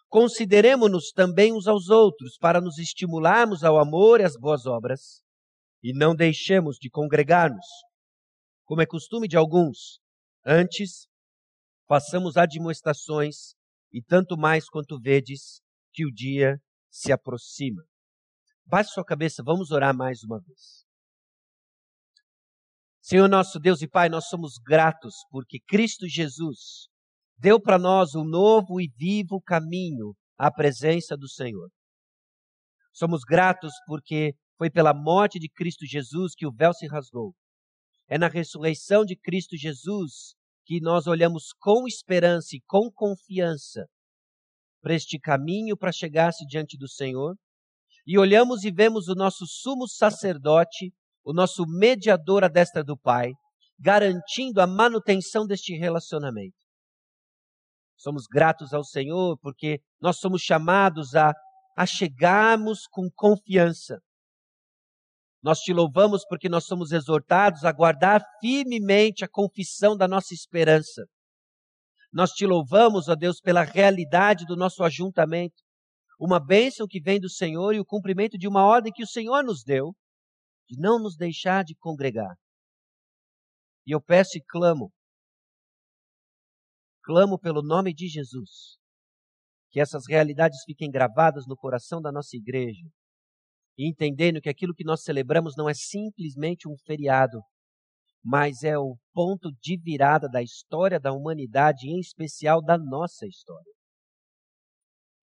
Consideremos-nos 0.08 1.12
também 1.12 1.52
uns 1.52 1.68
aos 1.68 1.88
outros, 1.88 2.36
para 2.36 2.60
nos 2.60 2.78
estimularmos 2.78 3.62
ao 3.62 3.78
amor 3.78 4.20
e 4.20 4.24
às 4.24 4.36
boas 4.36 4.66
obras, 4.66 5.22
e 5.80 5.92
não 5.96 6.16
deixemos 6.16 6.78
de 6.80 6.90
congregar-nos, 6.90 7.64
como 8.64 8.82
é 8.82 8.86
costume 8.86 9.28
de 9.28 9.36
alguns. 9.36 10.00
Antes, 10.44 11.06
façamos 11.86 12.36
admoestações, 12.36 13.54
e 13.92 14.02
tanto 14.02 14.36
mais 14.36 14.68
quanto 14.68 14.98
vedes 14.98 15.60
que 15.92 16.04
o 16.04 16.12
dia 16.12 16.60
se 16.90 17.12
aproxima. 17.12 17.84
Baixe 18.66 18.90
sua 18.90 19.04
cabeça, 19.04 19.44
vamos 19.44 19.70
orar 19.70 19.96
mais 19.96 20.24
uma 20.24 20.40
vez. 20.40 20.84
Senhor 23.00 23.28
nosso 23.28 23.60
Deus 23.60 23.80
e 23.80 23.86
Pai, 23.86 24.08
nós 24.08 24.26
somos 24.26 24.54
gratos 24.58 25.14
porque 25.30 25.60
Cristo 25.60 26.08
Jesus 26.08 26.88
deu 27.38 27.60
para 27.60 27.78
nós 27.78 28.14
um 28.14 28.24
novo 28.24 28.80
e 28.80 28.90
vivo 28.96 29.40
caminho 29.40 30.14
à 30.36 30.50
presença 30.50 31.16
do 31.16 31.28
Senhor. 31.28 31.68
Somos 32.92 33.22
gratos 33.22 33.72
porque 33.86 34.34
foi 34.56 34.68
pela 34.68 34.92
morte 34.92 35.38
de 35.38 35.48
Cristo 35.48 35.86
Jesus 35.86 36.34
que 36.34 36.46
o 36.46 36.52
véu 36.52 36.74
se 36.74 36.86
rasgou. 36.88 37.32
É 38.08 38.18
na 38.18 38.28
ressurreição 38.28 39.04
de 39.04 39.14
Cristo 39.16 39.56
Jesus 39.56 40.34
que 40.64 40.80
nós 40.80 41.06
olhamos 41.06 41.52
com 41.60 41.86
esperança 41.86 42.56
e 42.56 42.60
com 42.66 42.90
confiança 42.92 43.86
para 44.82 44.94
este 44.94 45.18
caminho 45.18 45.76
para 45.76 45.92
chegar-se 45.92 46.44
diante 46.44 46.76
do 46.76 46.88
Senhor. 46.88 47.36
E 48.06 48.18
olhamos 48.18 48.64
e 48.64 48.70
vemos 48.70 49.06
o 49.08 49.14
nosso 49.14 49.46
sumo 49.46 49.86
sacerdote, 49.86 50.92
o 51.24 51.32
nosso 51.32 51.64
mediador 51.66 52.42
à 52.42 52.48
destra 52.48 52.82
do 52.82 52.98
Pai, 52.98 53.30
garantindo 53.78 54.60
a 54.60 54.66
manutenção 54.66 55.46
deste 55.46 55.76
relacionamento. 55.76 56.57
Somos 57.98 58.26
gratos 58.26 58.72
ao 58.72 58.84
Senhor 58.84 59.36
porque 59.38 59.80
nós 60.00 60.18
somos 60.18 60.40
chamados 60.40 61.16
a, 61.16 61.34
a 61.76 61.84
chegarmos 61.84 62.86
com 62.86 63.10
confiança. 63.14 63.98
Nós 65.42 65.58
te 65.58 65.72
louvamos 65.72 66.24
porque 66.28 66.48
nós 66.48 66.64
somos 66.64 66.92
exortados 66.92 67.64
a 67.64 67.72
guardar 67.72 68.22
firmemente 68.40 69.24
a 69.24 69.28
confissão 69.28 69.96
da 69.96 70.06
nossa 70.06 70.32
esperança. 70.32 71.06
Nós 72.12 72.30
te 72.30 72.46
louvamos, 72.46 73.08
ó 73.08 73.16
Deus, 73.16 73.40
pela 73.40 73.62
realidade 73.62 74.44
do 74.46 74.56
nosso 74.56 74.82
ajuntamento, 74.84 75.56
uma 76.20 76.40
bênção 76.40 76.86
que 76.88 77.00
vem 77.00 77.20
do 77.20 77.28
Senhor 77.28 77.74
e 77.74 77.80
o 77.80 77.84
cumprimento 77.84 78.38
de 78.38 78.48
uma 78.48 78.64
ordem 78.64 78.92
que 78.92 79.02
o 79.02 79.08
Senhor 79.08 79.42
nos 79.44 79.62
deu, 79.64 79.92
de 80.68 80.80
não 80.80 80.98
nos 81.00 81.16
deixar 81.16 81.64
de 81.64 81.74
congregar. 81.76 82.34
E 83.86 83.92
eu 83.92 84.00
peço 84.00 84.36
e 84.38 84.42
clamo 84.42 84.92
clamo 87.08 87.38
pelo 87.38 87.62
nome 87.62 87.94
de 87.94 88.06
Jesus, 88.06 88.76
que 89.70 89.80
essas 89.80 90.02
realidades 90.06 90.62
fiquem 90.66 90.90
gravadas 90.90 91.46
no 91.46 91.56
coração 91.56 92.02
da 92.02 92.12
nossa 92.12 92.36
igreja, 92.36 92.86
e 93.78 93.88
entendendo 93.88 94.42
que 94.42 94.48
aquilo 94.50 94.74
que 94.74 94.84
nós 94.84 95.02
celebramos 95.02 95.54
não 95.56 95.70
é 95.70 95.72
simplesmente 95.72 96.68
um 96.68 96.76
feriado, 96.84 97.40
mas 98.22 98.62
é 98.62 98.76
o 98.76 98.98
ponto 99.14 99.50
de 99.58 99.80
virada 99.80 100.28
da 100.28 100.42
história 100.42 101.00
da 101.00 101.10
humanidade, 101.10 101.88
em 101.88 101.98
especial 101.98 102.60
da 102.60 102.76
nossa 102.76 103.26
história. 103.26 103.72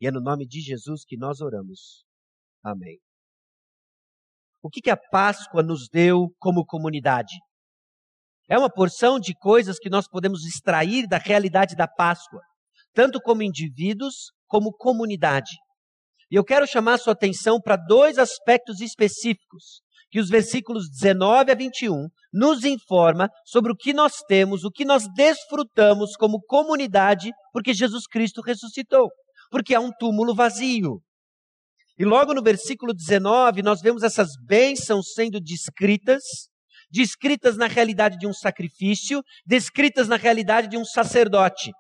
E 0.02 0.08
é 0.08 0.12
no 0.12 0.20
nome 0.20 0.48
de 0.48 0.62
Jesus 0.62 1.06
que 1.06 1.16
nós 1.16 1.40
oramos. 1.40 2.04
Amém. 2.64 2.98
O 4.60 4.72
que, 4.72 4.82
que 4.82 4.90
a 4.90 4.98
Páscoa 4.98 5.62
nos 5.62 5.88
deu 5.88 6.34
como 6.40 6.66
comunidade? 6.66 7.36
É 8.48 8.58
uma 8.58 8.70
porção 8.70 9.20
de 9.20 9.34
coisas 9.34 9.80
que 9.80 9.90
nós 9.90 10.08
podemos 10.08 10.46
extrair 10.46 11.08
da 11.08 11.18
realidade 11.18 11.76
da 11.76 11.88
Páscoa, 11.88 12.42
tanto 12.94 13.20
como 13.20 13.42
indivíduos 13.42 14.32
como 14.48 14.72
comunidade. 14.72 15.52
E 16.30 16.36
eu 16.36 16.44
quero 16.44 16.68
chamar 16.68 16.98
sua 16.98 17.14
atenção 17.14 17.60
para 17.60 17.76
dois 17.76 18.18
aspectos 18.18 18.82
específicos 18.82 19.82
que 20.12 20.20
os 20.20 20.30
versículos 20.30 20.90
19 20.90 21.52
a 21.52 21.56
21 21.56 22.08
nos 22.32 22.64
informa 22.64 23.30
sobre 23.46 23.72
o 23.72 23.76
que 23.76 23.94
nós 23.94 24.22
temos, 24.28 24.64
o 24.64 24.72
que 24.72 24.86
nós 24.86 25.06
desfrutamos 25.14 26.16
como 26.16 26.42
comunidade, 26.42 27.32
porque 27.52 27.74
Jesus 27.74 28.08
Cristo 28.08 28.42
ressuscitou, 28.42 29.10
porque 29.50 29.76
há 29.76 29.80
um 29.80 29.92
túmulo 30.00 30.34
vazio. 30.34 31.02
E 31.98 32.06
logo 32.06 32.34
no 32.34 32.42
versículo 32.42 32.94
19 32.94 33.62
nós 33.62 33.82
vemos 33.82 34.04
essas 34.04 34.30
bênçãos 34.46 35.14
sendo 35.14 35.40
descritas 35.40 36.24
descritas 36.96 37.58
na 37.58 37.68
realidade 37.68 38.18
de 38.18 38.26
um 38.26 38.32
sacrifício, 38.32 39.22
descritas 39.46 40.08
na 40.08 40.16
realidade 40.16 40.70
de 40.70 40.78
um 40.78 40.86
sacerdote. 40.86 41.74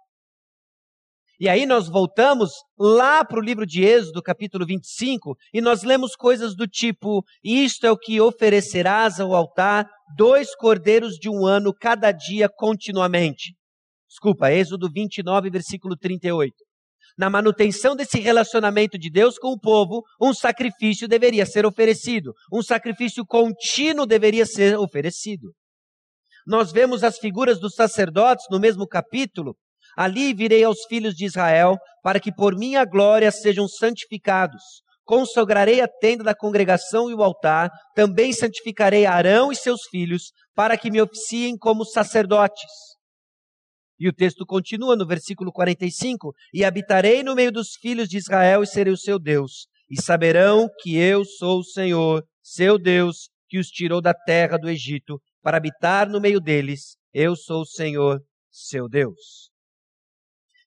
E 1.40 1.48
aí 1.48 1.66
nós 1.66 1.88
voltamos 1.88 2.52
lá 2.78 3.24
para 3.24 3.40
o 3.40 3.42
livro 3.42 3.66
de 3.66 3.82
Êxodo, 3.84 4.22
capítulo 4.22 4.66
25, 4.66 5.38
e 5.54 5.62
nós 5.62 5.84
lemos 5.84 6.18
coisas 6.18 6.54
do 6.54 6.68
tipo: 6.68 7.24
Isto 7.42 7.88
é 7.88 7.92
o 7.92 7.98
que 7.98 8.20
oferecerás 8.20 9.20
ao 9.20 9.34
altar, 9.34 9.88
dois 10.18 10.54
cordeiros 10.54 11.16
de 11.16 11.30
um 11.30 11.46
ano 11.46 11.74
cada 11.74 12.12
dia 12.12 12.50
continuamente. 12.50 13.56
Desculpa, 14.10 14.52
Êxodo 14.52 14.90
29, 14.92 15.50
versículo 15.50 15.96
38 15.98 16.65
na 17.18 17.30
manutenção 17.30 17.96
desse 17.96 18.20
relacionamento 18.20 18.98
de 18.98 19.10
Deus 19.10 19.38
com 19.38 19.50
o 19.50 19.60
povo, 19.60 20.04
um 20.22 20.34
sacrifício 20.34 21.08
deveria 21.08 21.46
ser 21.46 21.66
oferecido, 21.66 22.34
um 22.52 22.62
sacrifício 22.62 23.26
contínuo 23.26 24.06
deveria 24.06 24.46
ser 24.46 24.78
oferecido. 24.78 25.54
Nós 26.46 26.72
vemos 26.72 27.04
as 27.04 27.18
figuras 27.18 27.60
dos 27.60 27.74
sacerdotes 27.74 28.46
no 28.52 28.60
mesmo 28.60 28.88
capítulo. 28.88 29.56
Ali 29.98 30.34
virei 30.34 30.64
aos 30.64 30.84
filhos 30.88 31.16
de 31.16 31.26
Israel, 31.26 31.78
para 32.04 32.20
que 32.20 32.32
por 32.32 32.56
minha 32.56 32.84
glória 32.86 33.32
sejam 33.32 33.68
santificados. 33.68 34.62
Consagrarei 35.06 35.82
a 35.82 35.88
tenda 35.88 36.24
da 36.24 36.36
congregação 36.36 37.10
e 37.10 37.14
o 37.14 37.24
altar, 37.24 37.72
também 37.96 38.34
santificarei 38.34 39.06
Arão 39.06 39.52
e 39.52 39.56
seus 39.56 39.82
filhos, 39.90 40.32
para 40.54 40.78
que 40.78 40.92
me 40.92 41.02
oficiem 41.02 41.58
como 41.58 41.86
sacerdotes. 41.86 42.95
E 44.00 44.10
o 44.10 44.14
texto 44.14 44.46
continua 44.46 44.96
no 44.96 45.08
versículo 45.08 45.52
45: 45.52 46.34
E 46.54 46.64
habitarei 46.64 47.24
no 47.24 47.36
meio 47.36 47.52
dos 47.52 47.76
filhos 47.80 48.08
de 48.08 48.18
Israel 48.18 48.64
e 48.64 48.68
serei 48.68 48.94
o 48.94 48.98
seu 48.98 49.18
Deus, 49.18 49.68
e 49.90 50.02
saberão 50.02 50.68
que 50.82 50.98
eu 50.98 51.24
sou 51.24 51.60
o 51.60 51.64
Senhor, 51.64 52.24
seu 52.42 52.78
Deus, 52.78 53.30
que 53.48 53.58
os 53.58 53.68
tirou 53.68 54.02
da 54.02 54.14
terra 54.14 54.58
do 54.58 54.70
Egito, 54.70 55.22
para 55.42 55.58
habitar 55.58 56.10
no 56.10 56.20
meio 56.20 56.40
deles. 56.40 56.98
Eu 57.14 57.36
sou 57.36 57.62
o 57.62 57.66
Senhor, 57.66 58.22
seu 58.52 58.90
Deus. 58.90 59.50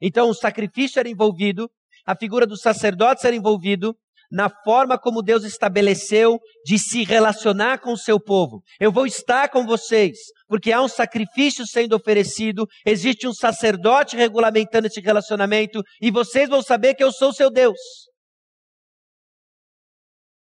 Então 0.00 0.30
o 0.30 0.34
sacrifício 0.34 0.98
era 0.98 1.08
envolvido, 1.08 1.68
a 2.06 2.16
figura 2.16 2.46
dos 2.46 2.62
sacerdotes 2.62 3.24
era 3.24 3.36
envolvido, 3.36 3.94
na 4.30 4.48
forma 4.48 4.98
como 4.98 5.22
Deus 5.22 5.44
estabeleceu 5.44 6.38
de 6.64 6.78
se 6.78 7.02
relacionar 7.04 7.78
com 7.78 7.92
o 7.92 7.96
seu 7.96 8.20
povo. 8.20 8.62
Eu 8.78 8.92
vou 8.92 9.06
estar 9.06 9.48
com 9.48 9.66
vocês, 9.66 10.18
porque 10.46 10.72
há 10.72 10.82
um 10.82 10.88
sacrifício 10.88 11.66
sendo 11.66 11.96
oferecido, 11.96 12.66
existe 12.84 13.26
um 13.26 13.32
sacerdote 13.32 14.16
regulamentando 14.16 14.86
esse 14.86 15.00
relacionamento, 15.00 15.82
e 16.00 16.10
vocês 16.10 16.48
vão 16.48 16.62
saber 16.62 16.94
que 16.94 17.02
eu 17.02 17.12
sou 17.12 17.32
seu 17.32 17.50
Deus. 17.50 17.78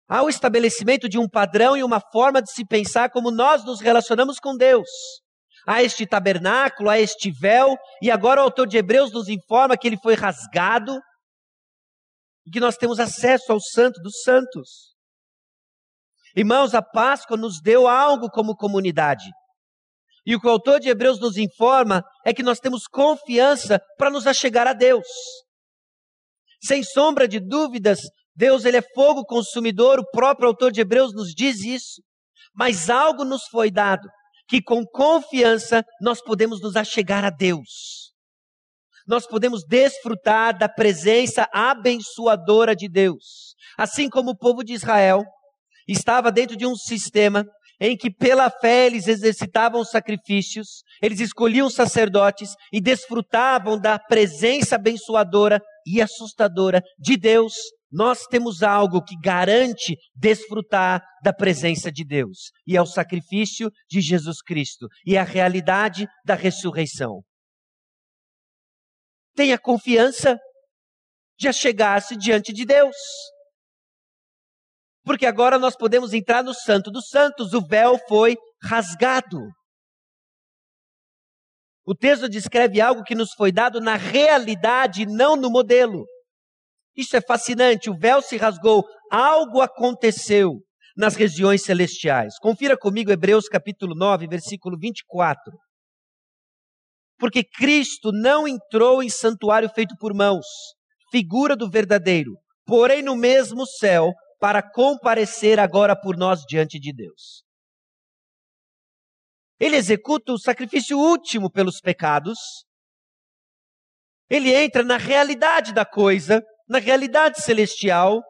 Há 0.07 0.21
o 0.21 0.29
estabelecimento 0.29 1.09
de 1.09 1.17
um 1.17 1.27
padrão 1.27 1.75
e 1.75 1.83
uma 1.83 1.99
forma 1.99 2.41
de 2.41 2.51
se 2.51 2.65
pensar 2.65 3.09
como 3.09 3.31
nós 3.31 3.65
nos 3.65 3.79
relacionamos 3.81 4.39
com 4.39 4.55
Deus. 4.55 4.87
Há 5.65 5.81
este 5.81 6.05
tabernáculo, 6.05 6.89
há 6.89 6.99
este 6.99 7.31
véu, 7.31 7.75
e 8.01 8.11
agora 8.11 8.41
o 8.41 8.43
autor 8.43 8.67
de 8.67 8.77
Hebreus 8.77 9.11
nos 9.13 9.29
informa 9.29 9.77
que 9.77 9.87
ele 9.87 9.97
foi 9.97 10.13
rasgado 10.13 10.99
e 12.45 12.51
que 12.51 12.59
nós 12.59 12.77
temos 12.77 12.99
acesso 12.99 13.51
ao 13.51 13.59
Santo 13.59 14.01
dos 14.01 14.21
Santos. 14.21 14.93
Irmãos, 16.35 16.73
a 16.73 16.81
Páscoa 16.81 17.37
nos 17.37 17.61
deu 17.61 17.87
algo 17.87 18.29
como 18.29 18.55
comunidade. 18.55 19.29
E 20.25 20.35
o 20.35 20.39
que 20.39 20.47
o 20.47 20.49
autor 20.49 20.79
de 20.79 20.89
Hebreus 20.89 21.19
nos 21.19 21.37
informa 21.37 22.03
é 22.25 22.33
que 22.33 22.43
nós 22.43 22.59
temos 22.59 22.87
confiança 22.87 23.79
para 23.97 24.09
nos 24.09 24.25
achegar 24.25 24.67
a 24.67 24.73
Deus. 24.73 25.07
Sem 26.61 26.81
sombra 26.81 27.27
de 27.27 27.39
dúvidas, 27.39 27.99
Deus 28.35 28.65
ele 28.65 28.77
é 28.77 28.81
fogo 28.95 29.25
consumidor, 29.25 29.99
o 29.99 30.09
próprio 30.11 30.47
autor 30.47 30.71
de 30.71 30.81
Hebreus 30.81 31.13
nos 31.13 31.33
diz 31.33 31.63
isso. 31.63 32.01
Mas 32.55 32.89
algo 32.89 33.25
nos 33.25 33.43
foi 33.51 33.69
dado 33.69 34.07
que 34.47 34.61
com 34.61 34.85
confiança 34.85 35.83
nós 36.01 36.21
podemos 36.21 36.61
nos 36.61 36.75
achegar 36.75 37.23
a 37.25 37.29
Deus 37.29 38.02
nós 39.07 39.27
podemos 39.27 39.63
desfrutar 39.67 40.57
da 40.57 40.69
presença 40.69 41.47
abençoadora 41.53 42.75
de 42.75 42.87
Deus. 42.87 43.55
Assim 43.77 44.09
como 44.09 44.31
o 44.31 44.37
povo 44.37 44.63
de 44.63 44.73
Israel 44.73 45.23
estava 45.87 46.31
dentro 46.31 46.55
de 46.55 46.65
um 46.65 46.75
sistema 46.75 47.45
em 47.79 47.97
que 47.97 48.09
pela 48.09 48.49
fé 48.49 48.85
eles 48.85 49.07
exercitavam 49.07 49.83
sacrifícios, 49.83 50.83
eles 51.01 51.19
escolhiam 51.19 51.69
sacerdotes 51.69 52.51
e 52.71 52.79
desfrutavam 52.79 53.79
da 53.79 53.99
presença 53.99 54.75
abençoadora 54.75 55.61
e 55.85 56.01
assustadora 56.01 56.81
de 56.97 57.17
Deus, 57.17 57.53
nós 57.91 58.25
temos 58.25 58.63
algo 58.63 59.03
que 59.03 59.15
garante 59.21 59.95
desfrutar 60.15 61.03
da 61.23 61.31
presença 61.31 61.91
de 61.91 62.03
Deus, 62.03 62.51
e 62.65 62.75
é 62.75 62.81
o 62.81 62.85
sacrifício 62.85 63.69
de 63.89 64.01
Jesus 64.01 64.41
Cristo, 64.41 64.87
e 65.05 65.15
é 65.15 65.19
a 65.19 65.23
realidade 65.23 66.07
da 66.25 66.33
ressurreição. 66.33 67.21
Tenha 69.35 69.57
confiança 69.57 70.39
de 71.37 71.47
achegar-se 71.47 72.15
diante 72.15 72.53
de 72.53 72.65
Deus. 72.65 72.95
Porque 75.03 75.25
agora 75.25 75.59
nós 75.59 75.75
podemos 75.75 76.13
entrar 76.13 76.43
no 76.43 76.53
Santo 76.53 76.89
dos 76.89 77.09
Santos, 77.09 77.53
o 77.53 77.65
véu 77.65 77.97
foi 78.07 78.37
rasgado. 78.63 79.39
O 81.85 81.93
texto 81.93 82.29
descreve 82.29 82.79
algo 82.79 83.03
que 83.03 83.15
nos 83.15 83.33
foi 83.33 83.51
dado 83.51 83.81
na 83.81 83.95
realidade, 83.95 85.05
não 85.05 85.35
no 85.35 85.49
modelo. 85.49 86.05
Isso 86.95 87.17
é 87.17 87.21
fascinante. 87.21 87.89
O 87.89 87.97
véu 87.97 88.21
se 88.21 88.37
rasgou, 88.37 88.85
algo 89.11 89.59
aconteceu 89.61 90.61
nas 90.95 91.15
regiões 91.15 91.63
celestiais. 91.63 92.35
Confira 92.39 92.77
comigo 92.77 93.11
Hebreus 93.11 93.49
capítulo 93.49 93.95
9, 93.95 94.27
versículo 94.27 94.77
24. 94.79 95.51
Porque 97.23 97.41
Cristo 97.41 98.11
não 98.11 98.45
entrou 98.45 99.01
em 99.01 99.07
santuário 99.07 99.69
feito 99.69 99.95
por 99.97 100.13
mãos, 100.13 100.45
figura 101.09 101.55
do 101.55 101.69
verdadeiro, 101.69 102.33
porém 102.65 103.01
no 103.01 103.15
mesmo 103.15 103.65
céu, 103.65 104.11
para 104.41 104.61
comparecer 104.61 105.57
agora 105.57 105.95
por 105.97 106.17
nós 106.17 106.41
diante 106.41 106.77
de 106.77 106.91
Deus. 106.91 107.45
Ele 109.57 109.77
executa 109.77 110.33
o 110.33 110.37
sacrifício 110.37 110.99
último 110.99 111.49
pelos 111.49 111.79
pecados. 111.79 112.37
Ele 114.29 114.53
entra 114.53 114.83
na 114.83 114.97
realidade 114.97 115.73
da 115.73 115.85
coisa, 115.85 116.43
na 116.67 116.79
realidade 116.79 117.41
celestial, 117.41 118.21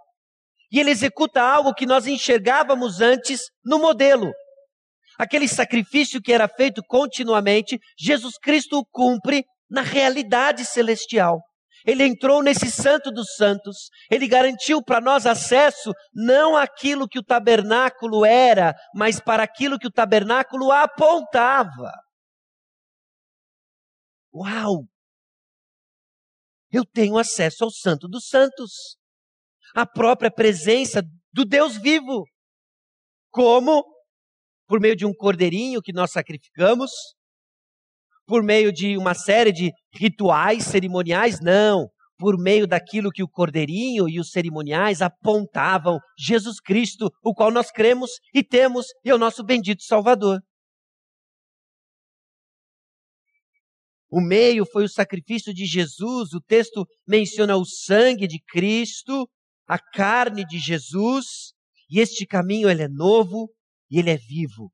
e 0.71 0.79
ele 0.79 0.91
executa 0.91 1.41
algo 1.41 1.73
que 1.73 1.87
nós 1.87 2.05
enxergávamos 2.05 3.01
antes 3.01 3.41
no 3.65 3.79
modelo. 3.79 4.31
Aquele 5.17 5.47
sacrifício 5.47 6.21
que 6.21 6.33
era 6.33 6.47
feito 6.47 6.81
continuamente, 6.87 7.79
Jesus 7.97 8.37
Cristo 8.37 8.79
o 8.79 8.85
cumpre 8.85 9.45
na 9.69 9.81
realidade 9.81 10.65
celestial. 10.65 11.41
Ele 11.85 12.05
entrou 12.05 12.41
nesse 12.41 12.71
santo 12.71 13.11
dos 13.11 13.35
santos, 13.35 13.89
ele 14.09 14.27
garantiu 14.27 14.81
para 14.81 15.01
nós 15.01 15.25
acesso 15.25 15.91
não 16.13 16.55
àquilo 16.55 17.07
que 17.07 17.19
o 17.19 17.23
tabernáculo 17.23 18.25
era, 18.25 18.73
mas 18.95 19.19
para 19.19 19.43
aquilo 19.43 19.77
que 19.77 19.87
o 19.87 19.91
tabernáculo 19.91 20.71
apontava. 20.71 21.91
Uau! 24.33 24.85
Eu 26.71 26.85
tenho 26.85 27.17
acesso 27.17 27.65
ao 27.65 27.69
santo 27.69 28.07
dos 28.07 28.27
santos, 28.27 28.97
a 29.75 29.85
própria 29.85 30.31
presença 30.31 31.03
do 31.31 31.43
Deus 31.45 31.75
vivo. 31.77 32.23
Como? 33.29 33.83
Por 34.67 34.79
meio 34.79 34.95
de 34.95 35.05
um 35.05 35.13
cordeirinho 35.13 35.81
que 35.81 35.93
nós 35.93 36.11
sacrificamos, 36.11 36.91
por 38.25 38.43
meio 38.43 38.71
de 38.71 38.97
uma 38.97 39.13
série 39.13 39.51
de 39.51 39.71
rituais 39.93 40.63
cerimoniais, 40.63 41.39
não, 41.41 41.89
por 42.17 42.37
meio 42.37 42.65
daquilo 42.65 43.11
que 43.11 43.23
o 43.23 43.27
cordeirinho 43.27 44.07
e 44.07 44.19
os 44.19 44.29
cerimoniais 44.29 45.01
apontavam 45.01 45.99
Jesus 46.17 46.59
Cristo, 46.59 47.11
o 47.23 47.33
qual 47.33 47.51
nós 47.51 47.69
cremos 47.69 48.11
e 48.33 48.43
temos, 48.43 48.85
e 49.03 49.09
é 49.09 49.15
o 49.15 49.17
nosso 49.17 49.43
bendito 49.43 49.83
Salvador. 49.83 50.39
O 54.09 54.21
meio 54.21 54.63
foi 54.65 54.83
o 54.83 54.89
sacrifício 54.89 55.53
de 55.53 55.65
Jesus, 55.65 56.33
o 56.33 56.39
texto 56.39 56.85
menciona 57.05 57.57
o 57.57 57.65
sangue 57.65 58.27
de 58.27 58.39
Cristo, 58.47 59.27
a 59.67 59.79
carne 59.79 60.45
de 60.45 60.59
Jesus, 60.59 61.53
e 61.89 61.99
este 61.99 62.25
caminho 62.25 62.69
ele 62.69 62.83
é 62.83 62.87
novo, 62.87 63.49
e 63.93 63.99
ele 63.99 64.09
é 64.09 64.17
vivo. 64.17 64.73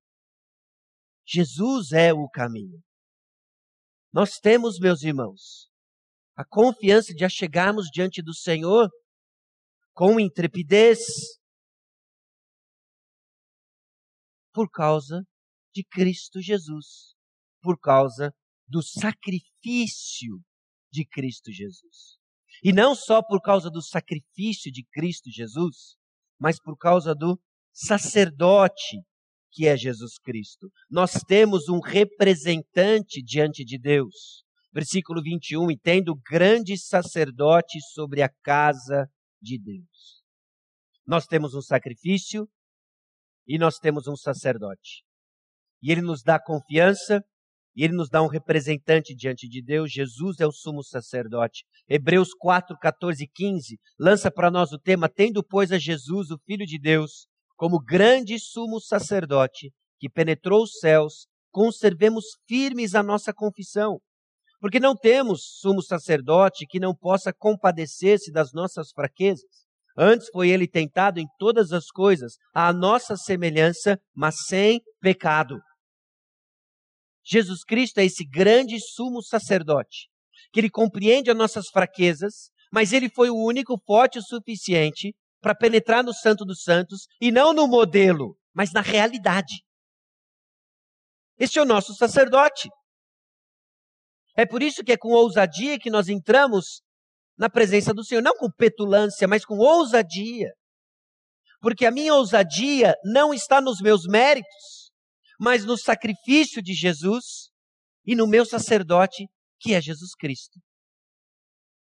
Jesus 1.27 1.91
é 1.91 2.13
o 2.13 2.29
caminho. 2.29 2.81
Nós 4.13 4.39
temos, 4.39 4.79
meus 4.79 5.03
irmãos, 5.03 5.69
a 6.37 6.45
confiança 6.45 7.13
de 7.13 7.29
chegarmos 7.29 7.87
diante 7.91 8.21
do 8.21 8.33
Senhor 8.33 8.89
com 9.93 10.21
intrepidez 10.21 10.99
por 14.53 14.71
causa 14.71 15.21
de 15.73 15.83
Cristo 15.83 16.41
Jesus, 16.41 17.13
por 17.61 17.77
causa 17.77 18.33
do 18.69 18.81
sacrifício 18.81 20.41
de 20.89 21.05
Cristo 21.05 21.51
Jesus. 21.51 22.17
E 22.63 22.71
não 22.71 22.95
só 22.95 23.21
por 23.21 23.41
causa 23.41 23.69
do 23.69 23.81
sacrifício 23.81 24.71
de 24.71 24.85
Cristo 24.85 25.29
Jesus, 25.29 25.97
mas 26.39 26.57
por 26.57 26.77
causa 26.77 27.13
do 27.13 27.37
sacerdote 27.73 29.08
que 29.51 29.67
é 29.67 29.75
Jesus 29.75 30.17
Cristo. 30.17 30.69
Nós 30.89 31.13
temos 31.27 31.69
um 31.69 31.79
representante 31.79 33.21
diante 33.21 33.63
de 33.63 33.77
Deus. 33.77 34.43
Versículo 34.71 35.21
21, 35.21 35.71
e 35.71 35.77
tendo 35.77 36.15
grande 36.15 36.77
sacerdote 36.77 37.79
sobre 37.93 38.21
a 38.21 38.29
casa 38.43 39.07
de 39.41 39.57
Deus. 39.59 40.23
Nós 41.07 41.25
temos 41.25 41.55
um 41.55 41.61
sacrifício 41.61 42.47
e 43.47 43.57
nós 43.57 43.79
temos 43.79 44.07
um 44.07 44.15
sacerdote. 44.15 45.03
E 45.81 45.91
ele 45.91 46.01
nos 46.01 46.21
dá 46.21 46.39
confiança 46.39 47.23
e 47.75 47.83
ele 47.83 47.93
nos 47.93 48.09
dá 48.09 48.21
um 48.21 48.27
representante 48.27 49.15
diante 49.15 49.47
de 49.47 49.63
Deus. 49.63 49.91
Jesus 49.91 50.39
é 50.39 50.45
o 50.45 50.51
sumo 50.51 50.83
sacerdote. 50.83 51.63
Hebreus 51.87 52.29
4, 52.37 52.77
14 52.77 53.23
e 53.23 53.27
15 53.27 53.79
lança 53.97 54.29
para 54.29 54.51
nós 54.51 54.71
o 54.71 54.77
tema: 54.77 55.09
Tendo, 55.09 55.43
pois, 55.43 55.71
a 55.71 55.79
Jesus, 55.79 56.29
o 56.29 56.37
Filho 56.45 56.65
de 56.65 56.77
Deus, 56.77 57.27
como 57.59 57.77
grande 57.77 58.39
sumo 58.39 58.79
sacerdote 58.79 59.73
que 59.99 60.09
penetrou 60.09 60.63
os 60.63 60.79
céus, 60.79 61.27
conservemos 61.51 62.23
firmes 62.47 62.95
a 62.95 63.03
nossa 63.03 63.33
confissão. 63.33 63.99
Porque 64.61 64.79
não 64.79 64.95
temos 64.95 65.41
sumo 65.59 65.81
sacerdote 65.81 66.65
que 66.65 66.79
não 66.79 66.95
possa 66.95 67.33
compadecer-se 67.33 68.31
das 68.31 68.53
nossas 68.53 68.91
fraquezas. 68.91 69.43
Antes 69.97 70.29
foi 70.31 70.47
ele 70.49 70.69
tentado 70.69 71.19
em 71.19 71.25
todas 71.37 71.73
as 71.73 71.87
coisas, 71.87 72.35
à 72.55 72.71
nossa 72.71 73.17
semelhança, 73.17 73.99
mas 74.15 74.45
sem 74.47 74.79
pecado. 75.01 75.59
Jesus 77.25 77.65
Cristo 77.65 77.97
é 77.97 78.05
esse 78.05 78.25
grande 78.25 78.79
sumo 78.79 79.21
sacerdote, 79.21 80.07
que 80.53 80.61
ele 80.61 80.69
compreende 80.69 81.29
as 81.29 81.35
nossas 81.35 81.67
fraquezas, 81.67 82.51
mas 82.71 82.93
ele 82.93 83.09
foi 83.09 83.29
o 83.29 83.35
único 83.35 83.77
forte 83.85 84.17
o 84.17 84.23
suficiente 84.23 85.13
para 85.41 85.55
penetrar 85.55 86.03
no 86.03 86.13
Santo 86.13 86.45
dos 86.45 86.63
Santos 86.63 87.07
e 87.19 87.31
não 87.31 87.53
no 87.53 87.67
modelo, 87.67 88.37
mas 88.53 88.71
na 88.71 88.81
realidade. 88.81 89.63
Este 91.37 91.59
é 91.59 91.61
o 91.61 91.65
nosso 91.65 91.93
sacerdote. 91.95 92.69
É 94.35 94.45
por 94.45 94.61
isso 94.61 94.83
que 94.83 94.91
é 94.91 94.97
com 94.97 95.09
ousadia 95.09 95.79
que 95.79 95.89
nós 95.89 96.09
entramos 96.09 96.81
na 97.37 97.49
presença 97.49 97.93
do 97.93 98.03
Senhor, 98.03 98.21
não 98.21 98.35
com 98.35 98.51
petulância, 98.51 99.27
mas 99.27 99.45
com 99.45 99.57
ousadia. 99.57 100.51
Porque 101.61 101.85
a 101.85 101.91
minha 101.91 102.13
ousadia 102.13 102.95
não 103.03 103.33
está 103.33 103.61
nos 103.61 103.79
meus 103.81 104.05
méritos, 104.05 104.91
mas 105.39 105.63
no 105.63 105.77
sacrifício 105.77 106.61
de 106.61 106.73
Jesus 106.73 107.49
e 108.05 108.15
no 108.15 108.27
meu 108.27 108.45
sacerdote, 108.45 109.25
que 109.59 109.73
é 109.73 109.81
Jesus 109.81 110.13
Cristo. 110.15 110.59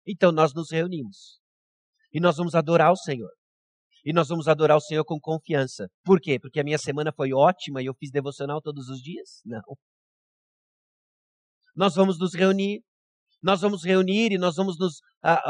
Então 0.07 0.31
nós 0.31 0.53
nos 0.53 0.71
reunimos 0.71 1.39
e 2.11 2.19
nós 2.19 2.37
vamos 2.37 2.55
adorar 2.55 2.91
o 2.91 2.97
Senhor. 2.97 3.29
E 4.09 4.11
nós 4.11 4.27
vamos 4.27 4.47
adorar 4.47 4.75
o 4.75 4.81
Senhor 4.81 5.05
com 5.05 5.19
confiança. 5.19 5.87
Por 6.03 6.19
quê? 6.19 6.39
Porque 6.39 6.59
a 6.59 6.63
minha 6.63 6.79
semana 6.79 7.13
foi 7.15 7.31
ótima 7.31 7.79
e 7.79 7.85
eu 7.85 7.93
fiz 7.93 8.09
devocional 8.09 8.59
todos 8.59 8.89
os 8.89 8.99
dias? 8.99 9.39
Não. 9.45 9.61
Nós 11.75 11.93
vamos 11.93 12.17
nos 12.17 12.33
reunir, 12.33 12.81
nós 13.39 13.61
vamos 13.61 13.83
reunir 13.85 14.31
e 14.31 14.39
nós 14.39 14.55
vamos 14.55 14.79
nos 14.79 14.95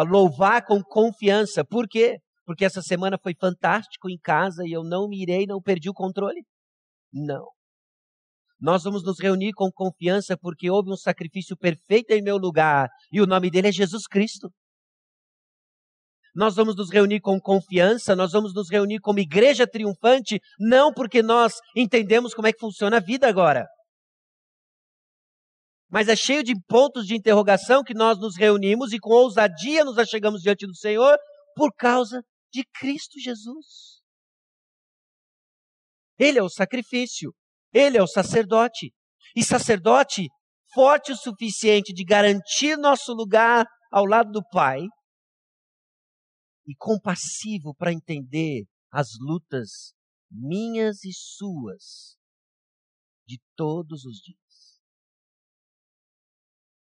louvar 0.10 0.66
com 0.66 0.84
confiança. 0.84 1.64
Por 1.64 1.88
quê? 1.88 2.18
Porque 2.46 2.66
essa 2.66 2.82
semana 2.82 3.18
foi 3.18 3.34
fantástico 3.34 4.10
em 4.10 4.18
casa 4.18 4.66
e 4.68 4.74
eu 4.74 4.84
não 4.84 5.08
mirei, 5.08 5.46
não 5.46 5.62
perdi 5.62 5.90
o 5.90 5.94
controle? 5.94 6.44
Não. 7.14 7.48
Nós 8.60 8.84
vamos 8.84 9.06
nos 9.06 9.22
reunir 9.22 9.54
com 9.54 9.72
confiança 9.72 10.38
porque 10.38 10.70
houve 10.70 10.92
um 10.92 10.98
sacrifício 10.98 11.56
perfeito 11.56 12.12
em 12.12 12.22
meu 12.22 12.36
lugar 12.36 12.90
e 13.10 13.22
o 13.22 13.26
nome 13.26 13.50
dele 13.50 13.70
é 13.70 13.72
Jesus 13.72 14.06
Cristo. 14.06 14.52
Nós 16.40 16.56
vamos 16.56 16.74
nos 16.74 16.90
reunir 16.90 17.20
com 17.20 17.38
confiança, 17.38 18.16
nós 18.16 18.32
vamos 18.32 18.54
nos 18.54 18.70
reunir 18.70 19.02
como 19.02 19.20
igreja 19.20 19.68
triunfante, 19.68 20.40
não 20.58 20.94
porque 20.94 21.22
nós 21.22 21.56
entendemos 21.76 22.34
como 22.34 22.48
é 22.48 22.54
que 22.54 22.62
funciona 22.62 22.96
a 22.96 23.02
vida 23.02 23.28
agora. 23.28 23.68
Mas 25.92 26.08
é 26.08 26.16
cheio 26.16 26.42
de 26.42 26.56
pontos 26.66 27.06
de 27.06 27.14
interrogação 27.14 27.84
que 27.84 27.94
nós 27.94 28.18
nos 28.18 28.38
reunimos 28.38 28.94
e 28.94 29.00
com 29.00 29.10
ousadia 29.10 29.84
nos 29.84 29.98
achegamos 29.98 30.42
diante 30.42 30.66
do 30.66 30.74
Senhor 30.74 31.18
por 31.58 31.74
causa 31.76 32.24
de 32.54 32.64
Cristo 32.80 33.20
Jesus. 33.20 34.00
Ele 36.18 36.40
é 36.40 36.42
o 36.42 36.50
sacrifício, 36.50 37.34
ele 37.74 37.98
é 37.98 38.02
o 38.02 38.08
sacerdote. 38.08 38.94
E 39.36 39.44
sacerdote 39.44 40.30
forte 40.74 41.12
o 41.12 41.18
suficiente 41.18 41.92
de 41.94 42.06
garantir 42.06 42.78
nosso 42.78 43.12
lugar 43.12 43.66
ao 43.92 44.06
lado 44.06 44.32
do 44.32 44.42
Pai 44.54 44.80
e 46.70 46.76
compassivo 46.78 47.74
para 47.74 47.92
entender 47.92 48.66
as 48.92 49.08
lutas 49.20 49.96
minhas 50.30 51.04
e 51.04 51.12
suas 51.12 52.16
de 53.28 53.40
todos 53.56 54.06
os 54.06 54.18
dias. 54.18 54.80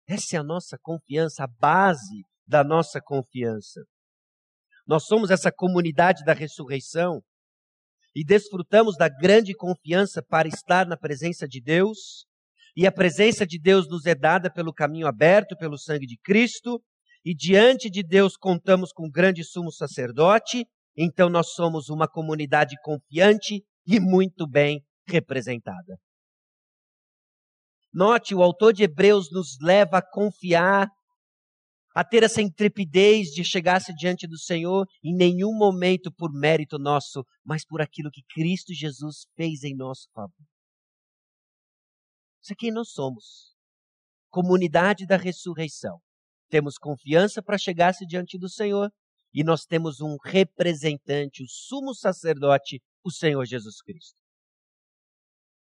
Essa 0.09 0.37
é 0.37 0.41
a 0.41 0.43
nossa 0.43 0.77
confiança, 0.83 1.45
a 1.45 1.47
base 1.47 2.25
da 2.45 2.65
nossa 2.65 3.01
confiança. 3.01 3.85
Nós 4.85 5.05
somos 5.07 5.31
essa 5.31 5.53
comunidade 5.53 6.25
da 6.25 6.33
ressurreição 6.33 7.23
e 8.13 8.25
desfrutamos 8.25 8.97
da 8.97 9.09
grande 9.09 9.55
confiança 9.55 10.21
para 10.21 10.49
estar 10.49 10.85
na 10.85 10.97
presença 10.97 11.47
de 11.47 11.61
Deus. 11.61 12.27
E 12.77 12.89
a 12.89 12.93
presença 12.93 13.47
de 13.47 13.59
Deus 13.59 13.89
nos 13.89 14.05
é 14.05 14.17
dada 14.17 14.53
pelo 14.53 14.73
caminho 14.73 15.07
aberto, 15.07 15.57
pelo 15.57 15.79
sangue 15.79 16.07
de 16.07 16.19
Cristo. 16.19 16.83
E 17.27 17.35
diante 17.35 17.91
de 17.91 18.05
Deus 18.05 18.37
contamos 18.37 18.93
com 18.93 19.09
um 19.09 19.11
grande 19.11 19.43
sumo 19.43 19.73
sacerdote. 19.73 20.65
Então 20.97 21.29
nós 21.29 21.55
somos 21.55 21.89
uma 21.89 22.07
comunidade 22.07 22.77
confiante 22.85 23.65
e 23.85 23.99
muito 23.99 24.47
bem 24.49 24.81
representada. 25.09 25.99
Note, 27.93 28.33
o 28.33 28.45
autor 28.45 28.73
de 28.73 28.85
Hebreus 28.85 29.29
nos 29.33 29.59
leva 29.61 29.99
a 29.99 30.09
confiar, 30.09 30.89
a 31.97 32.05
ter 32.05 32.23
essa 32.23 32.41
intrepidez 32.41 33.31
de 33.31 33.43
chegar-se 33.43 33.93
diante 33.93 34.29
do 34.29 34.39
Senhor 34.39 34.87
em 35.03 35.13
nenhum 35.13 35.53
momento 35.53 36.13
por 36.13 36.33
mérito 36.33 36.79
nosso, 36.79 37.25
mas 37.45 37.67
por 37.67 37.81
aquilo 37.81 38.09
que 38.13 38.23
Cristo 38.33 38.73
Jesus 38.73 39.27
fez 39.35 39.65
em 39.65 39.75
nosso 39.75 40.07
favor. 40.15 40.47
Isso 42.41 42.53
é 42.53 42.57
quem 42.57 42.71
nós 42.71 42.93
somos. 42.93 43.57
Comunidade 44.31 45.05
da 45.05 45.17
ressurreição. 45.17 46.01
Temos 46.49 46.79
confiança 46.79 47.43
para 47.43 47.59
chegar-se 47.59 48.07
diante 48.07 48.39
do 48.39 48.49
Senhor 48.49 48.91
e 49.33 49.45
nós 49.45 49.65
temos 49.65 50.01
um 50.01 50.17
representante, 50.25 51.43
o 51.43 51.49
sumo 51.49 51.95
sacerdote, 51.95 52.81
o 53.05 53.11
Senhor 53.11 53.45
Jesus 53.45 53.83
Cristo. 53.83 54.17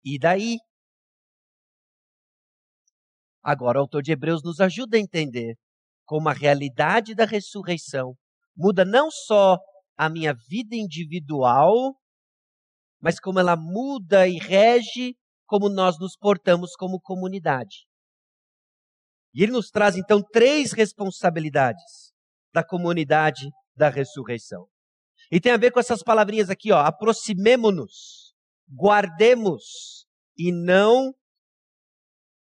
E 0.03 0.19
daí 0.19 0.57
Agora, 3.47 3.79
o 3.79 3.83
autor 3.83 4.01
de 4.01 4.11
Hebreus 4.11 4.43
nos 4.43 4.59
ajuda 4.59 4.97
a 4.97 4.99
entender 4.99 5.55
como 6.05 6.27
a 6.27 6.33
realidade 6.33 7.15
da 7.15 7.23
ressurreição 7.23 8.13
muda 8.53 8.83
não 8.83 9.09
só 9.09 9.57
a 9.97 10.09
minha 10.09 10.33
vida 10.49 10.75
individual, 10.75 11.95
mas 13.01 13.21
como 13.21 13.39
ela 13.39 13.55
muda 13.55 14.27
e 14.27 14.37
rege 14.37 15.15
como 15.45 15.69
nós 15.69 15.97
nos 15.97 16.17
portamos 16.17 16.75
como 16.75 16.99
comunidade. 16.99 17.86
E 19.33 19.43
ele 19.43 19.51
nos 19.51 19.69
traz 19.69 19.95
então 19.95 20.21
três 20.31 20.71
responsabilidades 20.71 22.13
da 22.53 22.63
comunidade 22.63 23.49
da 23.75 23.89
ressurreição. 23.89 24.67
E 25.31 25.39
tem 25.39 25.51
a 25.51 25.57
ver 25.57 25.71
com 25.71 25.79
essas 25.79 26.01
palavrinhas 26.01 26.49
aqui, 26.49 26.71
ó, 26.71 26.79
aproximemo-nos, 26.79 28.33
guardemos 28.69 30.05
e 30.37 30.51
não 30.51 31.13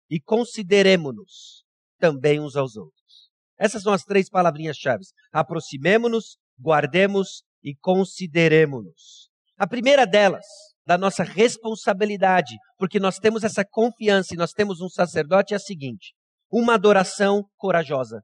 e 0.10 0.20
consideremos-nos 0.20 1.64
também 2.00 2.40
uns 2.40 2.56
aos 2.56 2.76
outros. 2.76 3.32
Essas 3.58 3.84
são 3.84 3.94
as 3.94 4.04
três 4.04 4.30
palavrinhas-chave. 4.30 5.04
Aproximemo-nos, 5.32 6.38
guardemos 6.60 7.44
e 7.64 7.76
consideremos-nos. 7.76 9.30
A 9.58 9.66
primeira 9.68 10.06
delas, 10.06 10.46
da 10.86 10.98
nossa 10.98 11.24
responsabilidade, 11.24 12.56
porque 12.78 13.00
nós 13.00 13.18
temos 13.18 13.44
essa 13.44 13.66
confiança 13.66 14.34
e 14.34 14.38
nós 14.38 14.54
temos 14.54 14.80
um 14.80 14.88
sacerdote, 14.88 15.54
é 15.54 15.58
a 15.58 15.60
seguinte: 15.60 16.14
uma 16.52 16.76
adoração 16.76 17.44
corajosa. 17.58 18.22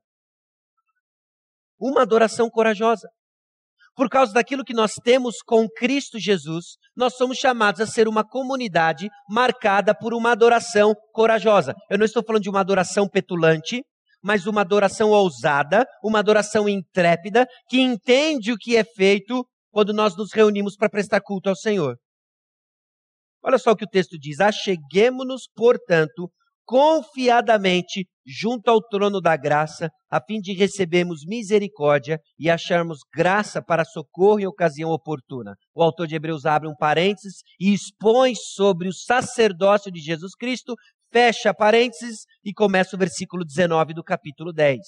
Uma 1.80 2.04
adoração 2.04 2.50
corajosa 2.50 3.08
por 3.96 4.10
causa 4.10 4.34
daquilo 4.34 4.64
que 4.64 4.74
nós 4.74 4.94
temos 5.04 5.38
com 5.46 5.68
Cristo 5.70 6.20
Jesus, 6.20 6.78
nós 6.96 7.16
somos 7.16 7.38
chamados 7.38 7.80
a 7.80 7.86
ser 7.86 8.08
uma 8.08 8.28
comunidade 8.28 9.08
marcada 9.30 9.94
por 9.96 10.14
uma 10.14 10.32
adoração 10.32 10.94
corajosa. 11.12 11.74
Eu 11.90 11.98
não 11.98 12.06
estou 12.06 12.24
falando 12.24 12.44
de 12.44 12.50
uma 12.50 12.60
adoração 12.60 13.08
petulante, 13.08 13.84
mas 14.22 14.48
uma 14.48 14.62
adoração 14.62 15.12
ousada, 15.12 15.86
uma 16.04 16.20
adoração 16.20 16.68
intrépida, 16.68 17.46
que 17.70 17.80
entende 17.80 18.52
o 18.52 18.58
que 18.58 18.76
é 18.76 18.84
feito 18.84 19.46
quando 19.72 19.94
nós 19.94 20.16
nos 20.16 20.32
reunimos 20.34 20.76
para 20.76 20.90
prestar 20.90 21.22
culto 21.22 21.50
ao 21.50 21.56
Senhor. 21.56 21.96
Olha 23.44 23.58
só 23.58 23.72
o 23.72 23.76
que 23.76 23.86
o 23.86 23.90
texto 23.90 24.18
diz: 24.18 24.40
Acheguemos-nos, 24.40 25.50
portanto, 25.54 26.32
confiadamente 26.66 28.06
junto 28.26 28.70
ao 28.70 28.82
trono 28.82 29.20
da 29.20 29.36
graça, 29.36 29.90
a 30.10 30.22
fim 30.22 30.40
de 30.40 30.54
recebermos 30.54 31.26
misericórdia 31.26 32.20
e 32.40 32.50
acharmos 32.50 33.00
graça 33.14 33.62
para 33.62 33.84
socorro 33.84 34.40
em 34.40 34.46
ocasião 34.46 34.90
oportuna. 34.92 35.56
O 35.76 35.84
autor 35.84 36.08
de 36.08 36.16
Hebreus 36.16 36.46
abre 36.46 36.70
um 36.70 36.76
parênteses 36.76 37.42
e 37.60 37.74
expõe 37.74 38.34
sobre 38.36 38.88
o 38.88 38.94
sacerdócio 38.94 39.92
de 39.92 40.00
Jesus 40.00 40.36
Cristo, 40.36 40.76
fecha 41.12 41.54
parênteses 41.54 42.26
e 42.44 42.54
começa 42.54 42.96
o 42.96 43.00
versículo 43.00 43.44
19 43.44 43.94
do 43.94 44.04
capítulo 44.04 44.54
10. 44.54 44.80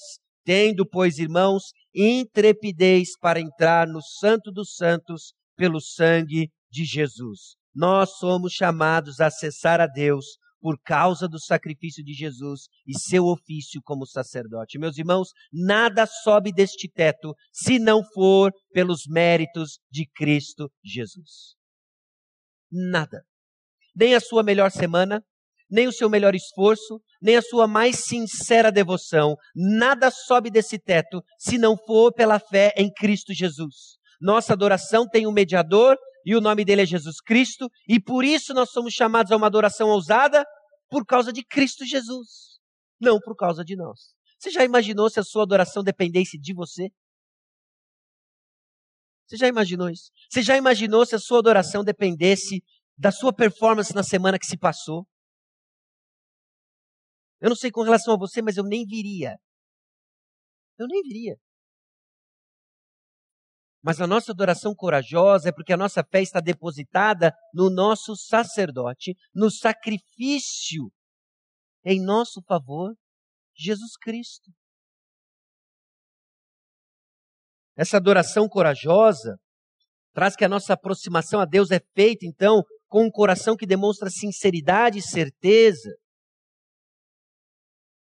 Tendo, 0.44 0.88
pois, 0.88 1.18
irmãos, 1.18 1.64
intrepidez 1.94 3.18
para 3.20 3.40
entrar 3.40 3.86
no 3.86 4.00
Santo 4.00 4.50
dos 4.50 4.74
Santos 4.76 5.34
pelo 5.56 5.80
sangue 5.80 6.48
de 6.70 6.84
Jesus. 6.84 7.56
Nós 7.74 8.16
somos 8.18 8.52
chamados 8.52 9.20
a 9.20 9.26
acessar 9.26 9.80
a 9.80 9.86
Deus 9.86 10.24
por 10.66 10.80
causa 10.84 11.28
do 11.28 11.38
sacrifício 11.38 12.02
de 12.02 12.12
Jesus 12.12 12.62
e 12.84 12.98
seu 12.98 13.26
ofício 13.26 13.80
como 13.84 14.04
sacerdote. 14.04 14.80
Meus 14.80 14.98
irmãos, 14.98 15.28
nada 15.52 16.04
sobe 16.06 16.52
deste 16.52 16.90
teto 16.90 17.36
se 17.52 17.78
não 17.78 18.02
for 18.02 18.50
pelos 18.72 19.02
méritos 19.08 19.78
de 19.88 20.08
Cristo 20.12 20.68
Jesus. 20.84 21.54
Nada. 22.68 23.22
Nem 23.94 24.16
a 24.16 24.20
sua 24.20 24.42
melhor 24.42 24.72
semana, 24.72 25.22
nem 25.70 25.86
o 25.86 25.92
seu 25.92 26.10
melhor 26.10 26.34
esforço, 26.34 27.00
nem 27.22 27.36
a 27.36 27.42
sua 27.42 27.68
mais 27.68 28.04
sincera 28.04 28.72
devoção. 28.72 29.36
Nada 29.54 30.10
sobe 30.10 30.50
desse 30.50 30.80
teto 30.80 31.22
se 31.38 31.58
não 31.58 31.76
for 31.76 32.12
pela 32.12 32.40
fé 32.40 32.74
em 32.76 32.92
Cristo 32.92 33.32
Jesus. 33.32 33.98
Nossa 34.20 34.52
adoração 34.52 35.08
tem 35.08 35.28
um 35.28 35.32
mediador 35.32 35.96
e 36.26 36.34
o 36.34 36.40
nome 36.40 36.64
dele 36.64 36.82
é 36.82 36.86
Jesus 36.86 37.20
Cristo, 37.20 37.70
e 37.88 38.00
por 38.00 38.24
isso 38.24 38.52
nós 38.52 38.70
somos 38.70 38.92
chamados 38.92 39.30
a 39.30 39.36
uma 39.36 39.46
adoração 39.46 39.90
ousada 39.90 40.44
por 40.88 41.04
causa 41.04 41.32
de 41.32 41.44
Cristo 41.44 41.84
Jesus, 41.84 42.58
não 43.00 43.18
por 43.20 43.36
causa 43.36 43.64
de 43.64 43.76
nós. 43.76 44.14
Você 44.38 44.50
já 44.50 44.64
imaginou 44.64 45.08
se 45.10 45.18
a 45.18 45.24
sua 45.24 45.42
adoração 45.42 45.82
dependesse 45.82 46.38
de 46.38 46.54
você? 46.54 46.88
Você 49.26 49.36
já 49.36 49.48
imaginou 49.48 49.90
isso? 49.90 50.10
Você 50.30 50.42
já 50.42 50.56
imaginou 50.56 51.04
se 51.04 51.14
a 51.14 51.18
sua 51.18 51.40
adoração 51.40 51.82
dependesse 51.82 52.62
da 52.96 53.10
sua 53.10 53.34
performance 53.34 53.94
na 53.94 54.02
semana 54.02 54.38
que 54.38 54.46
se 54.46 54.56
passou? 54.56 55.06
Eu 57.40 57.48
não 57.48 57.56
sei 57.56 57.70
com 57.70 57.82
relação 57.82 58.14
a 58.14 58.18
você, 58.18 58.40
mas 58.40 58.56
eu 58.56 58.64
nem 58.64 58.86
viria. 58.86 59.36
Eu 60.78 60.86
nem 60.86 61.02
viria. 61.02 61.36
Mas 63.86 64.00
a 64.00 64.06
nossa 64.08 64.32
adoração 64.32 64.74
corajosa 64.74 65.48
é 65.48 65.52
porque 65.52 65.72
a 65.72 65.76
nossa 65.76 66.02
fé 66.02 66.20
está 66.20 66.40
depositada 66.40 67.32
no 67.54 67.70
nosso 67.70 68.16
sacerdote, 68.16 69.14
no 69.32 69.48
sacrifício 69.48 70.90
em 71.84 72.04
nosso 72.04 72.42
favor, 72.42 72.96
Jesus 73.54 73.96
Cristo. 73.96 74.50
Essa 77.76 77.98
adoração 77.98 78.48
corajosa 78.48 79.38
traz 80.12 80.34
que 80.34 80.44
a 80.44 80.48
nossa 80.48 80.72
aproximação 80.72 81.38
a 81.38 81.44
Deus 81.44 81.70
é 81.70 81.78
feita, 81.94 82.26
então, 82.26 82.64
com 82.88 83.04
um 83.04 83.10
coração 83.10 83.56
que 83.56 83.68
demonstra 83.68 84.10
sinceridade 84.10 84.98
e 84.98 85.02
certeza. 85.02 85.94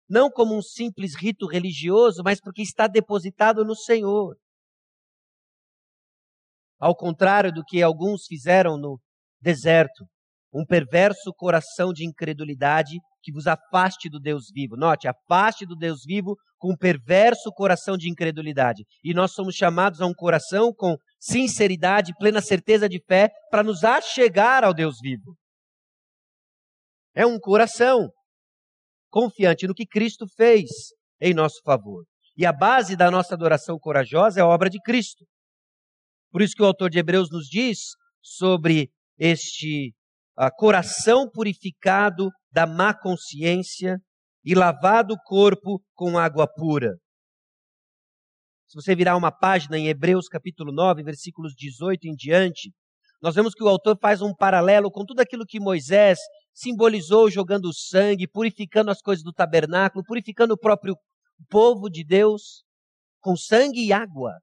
Não 0.09 0.31
como 0.31 0.57
um 0.57 0.63
simples 0.63 1.15
rito 1.15 1.47
religioso, 1.47 2.23
mas 2.25 2.41
porque 2.41 2.63
está 2.63 2.87
depositado 2.87 3.67
no 3.67 3.77
Senhor. 3.77 4.35
Ao 6.79 6.95
contrário 6.95 7.53
do 7.53 7.65
que 7.65 7.83
alguns 7.83 8.25
fizeram 8.27 8.77
no 8.77 9.01
deserto, 9.41 10.05
um 10.53 10.65
perverso 10.65 11.33
coração 11.37 11.93
de 11.93 12.07
incredulidade 12.07 12.97
que 13.23 13.33
vos 13.33 13.47
afaste 13.47 14.09
do 14.09 14.19
Deus 14.19 14.47
vivo. 14.53 14.77
Note, 14.77 15.09
afaste 15.09 15.67
do 15.67 15.77
Deus 15.77 16.03
vivo 16.05 16.37
com 16.59 16.73
um 16.73 16.77
perverso 16.77 17.53
coração 17.53 17.97
de 17.97 18.11
incredulidade. 18.11 18.85
E 19.05 19.13
nós 19.13 19.33
somos 19.33 19.55
chamados 19.55 20.01
a 20.01 20.07
um 20.07 20.15
coração 20.15 20.73
com 20.75 20.97
sinceridade, 21.21 22.15
plena 22.19 22.41
certeza 22.41 22.89
de 22.89 23.03
fé, 23.07 23.31
para 23.51 23.63
nos 23.63 23.85
achegar 23.85 24.65
ao 24.65 24.73
Deus 24.73 24.97
vivo. 25.01 25.37
É 27.15 27.27
um 27.27 27.39
coração 27.39 28.09
confiante 29.11 29.67
no 29.67 29.75
que 29.75 29.87
Cristo 29.87 30.27
fez 30.37 30.69
em 31.21 31.35
nosso 31.35 31.61
favor. 31.65 32.05
E 32.37 32.47
a 32.47 32.53
base 32.53 32.97
da 32.97 33.11
nossa 33.11 33.35
adoração 33.35 33.79
corajosa 33.79 34.41
é 34.41 34.43
a 34.43 34.47
obra 34.47 34.71
de 34.71 34.81
Cristo. 34.81 35.25
Por 36.31 36.43
isso 36.43 36.55
que 36.55 36.63
o 36.63 36.67
autor 36.67 36.91
de 36.91 36.99
Hebreus 36.99 37.31
nos 37.31 37.47
diz 37.47 37.97
sobre 38.23 38.91
este 39.19 39.95
uh, 40.39 40.51
coração 40.57 41.29
purificado 41.31 42.31
da 42.53 42.67
má 42.67 42.95
consciência 42.95 43.99
e 44.45 44.55
lavado 44.55 45.15
o 45.15 45.23
corpo 45.25 45.83
com 45.95 46.19
água 46.19 46.47
pura. 46.47 46.97
Se 48.69 48.75
você 48.75 48.95
virar 48.95 49.17
uma 49.17 49.33
página 49.33 49.79
em 49.79 49.89
Hebreus 49.89 50.29
capítulo 50.29 50.73
9, 50.73 51.03
versículos 51.03 51.55
18 51.57 52.07
em 52.07 52.15
diante, 52.15 52.71
nós 53.21 53.35
vemos 53.35 53.55
que 53.55 53.65
o 53.65 53.69
autor 53.69 53.99
faz 54.01 54.21
um 54.21 54.35
paralelo 54.35 54.91
com 54.91 55.05
tudo 55.05 55.21
aquilo 55.21 55.47
que 55.47 55.59
Moisés 55.59 56.19
simbolizou 56.53 57.31
jogando 57.31 57.73
sangue, 57.73 58.29
purificando 58.29 58.91
as 58.91 59.01
coisas 59.01 59.25
do 59.25 59.33
tabernáculo, 59.33 60.05
purificando 60.05 60.55
o 60.55 60.59
próprio 60.59 60.95
povo 61.49 61.89
de 61.89 62.05
Deus 62.05 62.63
com 63.21 63.37
sangue 63.37 63.87
e 63.87 63.93
água 63.93 64.35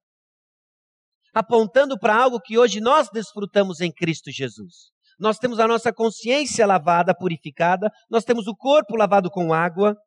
apontando 1.36 2.00
para 2.00 2.16
algo 2.16 2.40
que 2.40 2.58
hoje 2.58 2.80
nós 2.80 3.10
desfrutamos 3.12 3.82
em 3.82 3.92
Cristo 3.92 4.32
Jesus. 4.32 4.94
Nós 5.20 5.38
temos 5.38 5.60
a 5.60 5.68
nossa 5.68 5.92
consciência 5.92 6.66
lavada, 6.66 7.14
purificada, 7.14 7.92
nós 8.10 8.24
temos 8.24 8.48
o 8.48 8.56
corpo 8.56 8.96
lavado 8.96 9.30
com 9.30 9.54
água. 9.54 9.98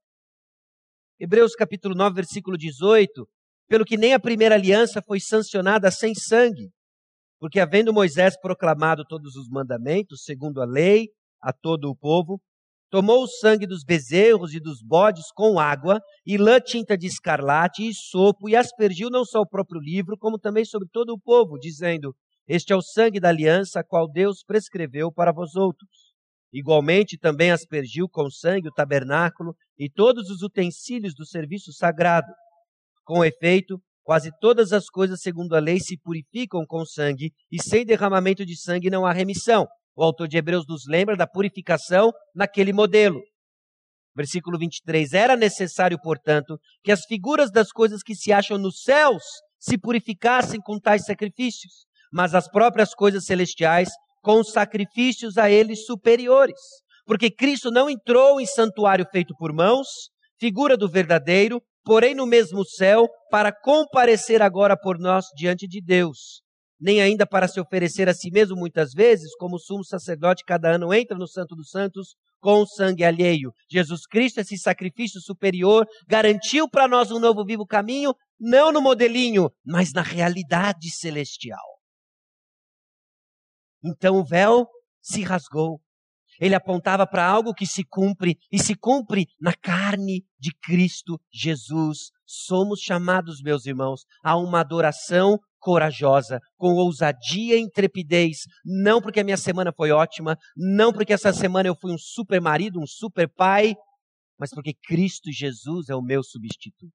Hebreus 1.21 1.55
capítulo 1.55 1.95
9, 1.95 2.15
versículo 2.15 2.57
18, 2.57 3.29
pelo 3.69 3.85
que 3.85 3.99
nem 3.99 4.15
a 4.15 4.21
primeira 4.21 4.55
aliança 4.55 5.03
foi 5.07 5.21
sancionada 5.21 5.91
sem 5.91 6.15
sangue, 6.15 6.71
porque 7.39 7.61
havendo 7.61 7.93
Moisés 7.93 8.35
proclamado 8.41 9.05
todos 9.05 9.37
os 9.37 9.49
mandamentos, 9.51 10.23
segundo 10.25 10.63
a 10.63 10.65
lei, 10.65 11.09
a 11.43 11.53
todo 11.53 11.91
o 11.91 11.97
povo, 11.97 12.41
Tomou 12.91 13.23
o 13.23 13.29
sangue 13.29 13.67
dos 13.67 13.85
bezerros 13.85 14.55
e 14.55 14.61
dos 14.61 14.83
bodes 14.83 15.31
com 15.35 15.59
água, 15.59 16.01
e 16.25 16.39
lã 16.39 16.59
tinta 16.59 16.97
de 16.97 17.07
escarlate 17.07 17.87
e 17.87 17.95
sopo, 17.95 18.49
e 18.49 18.57
aspergiu 18.57 19.11
não 19.11 19.27
só 19.27 19.41
o 19.41 19.49
próprio 19.49 19.79
livro, 19.79 20.17
como 20.17 20.39
também 20.39 20.65
sobre 20.65 20.89
todo 20.91 21.11
o 21.11 21.21
povo, 21.21 21.59
dizendo: 21.59 22.15
Este 22.47 22.73
é 22.73 22.77
o 22.77 22.81
sangue 22.81 23.21
da 23.21 23.29
aliança, 23.29 23.85
qual 23.87 24.11
Deus 24.11 24.43
prescreveu 24.43 25.13
para 25.13 25.33
vós 25.33 25.55
outros. 25.55 26.09
Igualmente 26.51 27.19
também 27.19 27.51
aspergiu 27.51 28.09
com 28.09 28.31
sangue 28.31 28.69
o 28.69 28.73
tabernáculo 28.73 29.55
e 29.79 29.91
todos 29.91 30.31
os 30.31 30.41
utensílios 30.43 31.15
do 31.15 31.27
serviço 31.27 31.75
sagrado. 31.75 32.33
Com 33.05 33.23
efeito, 33.23 33.79
quase 34.03 34.31
todas 34.41 34.73
as 34.73 34.89
coisas 34.89 35.21
segundo 35.21 35.55
a 35.55 35.61
lei 35.61 35.79
se 35.79 35.99
purificam 35.99 36.65
com 36.67 36.87
sangue, 36.87 37.33
e 37.53 37.63
sem 37.63 37.85
derramamento 37.85 38.47
de 38.47 38.59
sangue 38.59 38.89
não 38.89 39.05
há 39.05 39.13
remissão. 39.13 39.67
O 39.99 40.05
autor 40.05 40.29
de 40.29 40.37
Hebreus 40.37 40.65
nos 40.69 40.87
lembra 40.87 41.17
da 41.17 41.27
purificação 41.27 42.13
naquele 42.33 42.73
modelo. 42.73 43.21
Versículo 44.15 44.57
23: 44.57 45.13
Era 45.13 45.35
necessário, 45.35 45.99
portanto, 46.01 46.57
que 46.85 46.93
as 46.93 47.05
figuras 47.05 47.51
das 47.51 47.73
coisas 47.73 48.01
que 48.01 48.15
se 48.15 48.33
acham 48.33 48.57
nos 48.59 48.83
céus 48.85 49.25
se 49.59 49.77
purificassem 49.77 50.61
com 50.61 50.79
tais 50.79 51.05
sacrifícios, 51.05 51.85
mas 52.13 52.33
as 52.33 52.49
próprias 52.49 52.95
coisas 52.95 53.25
celestiais 53.25 53.89
com 54.23 54.45
sacrifícios 54.45 55.37
a 55.37 55.51
eles 55.51 55.85
superiores. 55.85 56.61
Porque 57.05 57.29
Cristo 57.29 57.69
não 57.69 57.91
entrou 57.91 58.41
em 58.41 58.47
santuário 58.47 59.05
feito 59.11 59.35
por 59.37 59.53
mãos, 59.53 59.89
figura 60.39 60.77
do 60.77 60.89
verdadeiro, 60.89 61.61
porém 61.83 62.15
no 62.15 62.25
mesmo 62.25 62.65
céu, 62.65 63.09
para 63.33 63.53
comparecer 63.53 64.43
agora 64.43 64.79
por 64.81 64.97
nós 64.97 65.25
diante 65.37 65.67
de 65.67 65.81
Deus 65.81 66.47
nem 66.81 67.01
ainda 67.01 67.27
para 67.27 67.49
se 67.49 67.61
oferecer 67.61 68.09
a 68.09 68.15
si 68.15 68.31
mesmo 68.31 68.57
muitas 68.57 68.93
vezes, 68.93 69.35
como 69.37 69.57
o 69.57 69.59
sumo 69.59 69.85
sacerdote 69.85 70.45
cada 70.45 70.75
ano 70.75 70.95
entra 70.95 71.17
no 71.17 71.27
Santo 71.27 71.57
dos 71.57 71.71
Santos 71.71 72.15
com 72.41 72.65
sangue 72.65 73.05
alheio. 73.05 73.53
Jesus 73.71 74.07
Cristo, 74.07 74.41
esse 74.41 74.57
sacrifício 74.57 75.21
superior, 75.21 75.87
garantiu 76.07 76.69
para 76.69 76.87
nós 76.87 77.11
um 77.11 77.19
novo 77.19 77.45
vivo 77.45 77.67
caminho, 77.67 78.15
não 78.39 78.71
no 78.71 78.81
modelinho, 78.81 79.51
mas 79.65 79.93
na 79.93 80.03
realidade 80.03 80.91
celestial. 80.91 81.59
Então 83.83 84.17
o 84.17 84.25
véu 84.25 84.67
se 85.01 85.23
rasgou. 85.23 85.81
Ele 86.41 86.55
apontava 86.55 87.05
para 87.05 87.27
algo 87.27 87.53
que 87.53 87.67
se 87.67 87.83
cumpre 87.85 88.39
e 88.53 88.59
se 88.61 88.77
cumpre 88.77 89.27
na 89.41 89.53
carne 89.53 90.25
de 90.39 90.53
Cristo 90.63 91.21
Jesus. 91.33 92.11
Somos 92.25 92.81
chamados, 92.81 93.43
meus 93.43 93.67
irmãos, 93.67 94.05
a 94.23 94.37
uma 94.37 94.61
adoração 94.61 95.41
corajosa, 95.59 96.41
com 96.57 96.75
ousadia 96.75 97.57
e 97.57 97.61
intrepidez, 97.61 98.39
não 98.65 99.01
porque 99.01 99.21
a 99.21 99.25
minha 99.25 99.37
semana 99.37 99.73
foi 99.75 99.91
ótima, 99.91 100.37
não 100.57 100.93
porque 100.93 101.13
essa 101.13 101.33
semana 101.33 101.69
eu 101.69 101.77
fui 101.77 101.93
um 101.93 101.99
super 101.99 102.41
marido, 102.41 102.81
um 102.81 102.87
super 102.87 103.29
pai, 103.33 103.75
mas 104.39 104.51
porque 104.51 104.73
Cristo 104.87 105.31
Jesus 105.33 105.89
é 105.89 105.95
o 105.95 106.03
meu 106.03 106.23
substituto. 106.23 106.93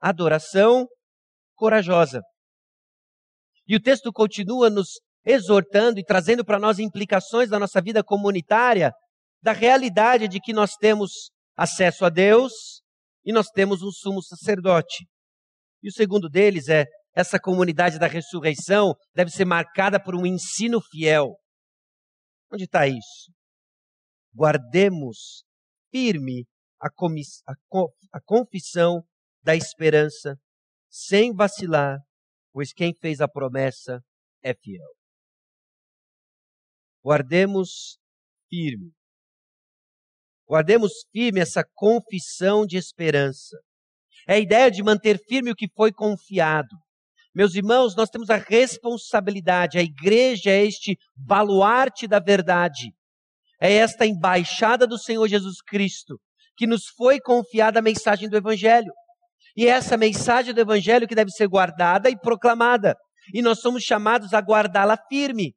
Adoração 0.00 0.88
corajosa. 1.54 2.22
E 3.68 3.76
o 3.76 3.80
texto 3.80 4.12
continua 4.12 4.68
nos 4.68 5.00
exortando 5.24 6.00
e 6.00 6.04
trazendo 6.04 6.44
para 6.44 6.58
nós 6.58 6.78
implicações 6.78 7.48
da 7.48 7.58
nossa 7.58 7.80
vida 7.80 8.02
comunitária, 8.02 8.92
da 9.40 9.52
realidade 9.52 10.26
de 10.26 10.40
que 10.40 10.52
nós 10.52 10.74
temos 10.74 11.30
acesso 11.56 12.04
a 12.04 12.08
Deus 12.08 12.52
e 13.24 13.32
nós 13.32 13.46
temos 13.48 13.82
um 13.82 13.90
sumo 13.90 14.22
sacerdote. 14.22 15.06
E 15.82 15.88
o 15.88 15.92
segundo 15.92 16.28
deles 16.28 16.68
é: 16.68 16.84
essa 17.14 17.38
comunidade 17.38 17.98
da 17.98 18.06
ressurreição 18.06 18.94
deve 19.14 19.30
ser 19.30 19.44
marcada 19.44 20.02
por 20.02 20.14
um 20.14 20.24
ensino 20.24 20.80
fiel. 20.80 21.36
Onde 22.52 22.64
está 22.64 22.86
isso? 22.86 23.32
Guardemos 24.34 25.44
firme 25.90 26.46
a, 26.80 26.88
a, 26.88 27.54
a 28.12 28.20
confissão 28.24 29.02
da 29.42 29.54
esperança, 29.56 30.36
sem 30.90 31.34
vacilar, 31.34 31.98
pois 32.52 32.72
quem 32.72 32.94
fez 32.94 33.20
a 33.20 33.28
promessa 33.28 34.00
é 34.42 34.54
fiel. 34.54 34.88
Guardemos 37.04 37.98
firme. 38.48 38.92
Guardemos 40.46 40.92
firme 41.10 41.40
essa 41.40 41.64
confissão 41.74 42.64
de 42.64 42.76
esperança. 42.76 43.58
É 44.26 44.34
a 44.34 44.38
ideia 44.38 44.70
de 44.70 44.82
manter 44.82 45.18
firme 45.28 45.50
o 45.50 45.56
que 45.56 45.68
foi 45.74 45.92
confiado. 45.92 46.76
Meus 47.34 47.54
irmãos, 47.54 47.96
nós 47.96 48.10
temos 48.10 48.28
a 48.28 48.36
responsabilidade, 48.36 49.78
a 49.78 49.82
igreja 49.82 50.50
é 50.50 50.64
este 50.64 50.98
baluarte 51.16 52.06
da 52.06 52.20
verdade, 52.20 52.92
é 53.58 53.72
esta 53.72 54.04
embaixada 54.04 54.86
do 54.86 54.98
Senhor 54.98 55.26
Jesus 55.28 55.62
Cristo, 55.62 56.20
que 56.56 56.66
nos 56.66 56.88
foi 56.88 57.18
confiada 57.18 57.78
a 57.78 57.82
mensagem 57.82 58.28
do 58.28 58.36
Evangelho. 58.36 58.92
E 59.56 59.66
é 59.66 59.70
essa 59.70 59.96
mensagem 59.96 60.52
do 60.52 60.60
Evangelho 60.60 61.08
que 61.08 61.14
deve 61.14 61.30
ser 61.30 61.48
guardada 61.48 62.10
e 62.10 62.18
proclamada. 62.18 62.96
E 63.32 63.40
nós 63.40 63.60
somos 63.60 63.82
chamados 63.82 64.34
a 64.34 64.38
guardá-la 64.38 64.98
firme. 65.08 65.54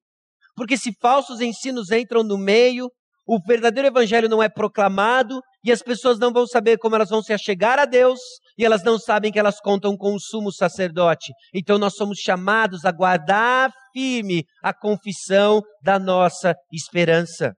Porque 0.56 0.78
se 0.78 0.93
falsos 1.01 1.41
ensinos 1.41 1.91
entram 1.91 2.23
no 2.23 2.38
meio, 2.38 2.89
o 3.28 3.39
verdadeiro 3.39 3.88
evangelho 3.88 4.30
não 4.30 4.41
é 4.41 4.47
proclamado 4.47 5.41
e 5.65 5.71
as 5.71 5.82
pessoas 5.82 6.19
não 6.19 6.32
vão 6.32 6.45
saber 6.45 6.78
como 6.78 6.95
elas 6.95 7.10
vão 7.10 7.23
se 7.23 7.34
achegar 7.34 7.80
a 7.80 7.86
Deus 7.86 8.19
e 8.56 8.63
elas 8.63 8.84
não 8.84 8.99
sabem 8.99 9.32
que 9.32 9.39
elas 9.39 9.60
contam 9.60 9.97
com 9.97 10.13
o 10.13 10.19
sumo 10.19 10.51
sacerdote. 10.51 11.34
Então 11.54 11.80
nós 11.80 11.95
somos 11.95 12.19
chamados 12.19 12.86
a 12.86 12.91
guardar 12.91 13.73
firme 13.91 14.45
a 14.62 14.71
confissão 14.71 15.62
da 15.82 15.97
nossa 15.97 16.56
esperança. 16.71 17.54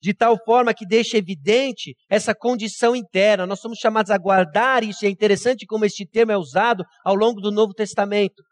de 0.00 0.12
tal 0.12 0.36
forma 0.44 0.74
que 0.74 0.86
deixa 0.86 1.16
evidente 1.16 1.94
essa 2.10 2.34
condição 2.34 2.94
interna. 2.94 3.46
Nós 3.46 3.60
somos 3.60 3.78
chamados 3.78 4.10
a 4.10 4.18
guardar 4.18 4.84
isso, 4.84 5.02
e 5.02 5.08
é 5.08 5.10
interessante 5.10 5.64
como 5.64 5.86
este 5.86 6.06
termo 6.06 6.30
é 6.30 6.36
usado 6.36 6.84
ao 7.02 7.14
longo 7.14 7.40
do 7.40 7.50
Novo 7.50 7.72
Testamento. 7.72 8.42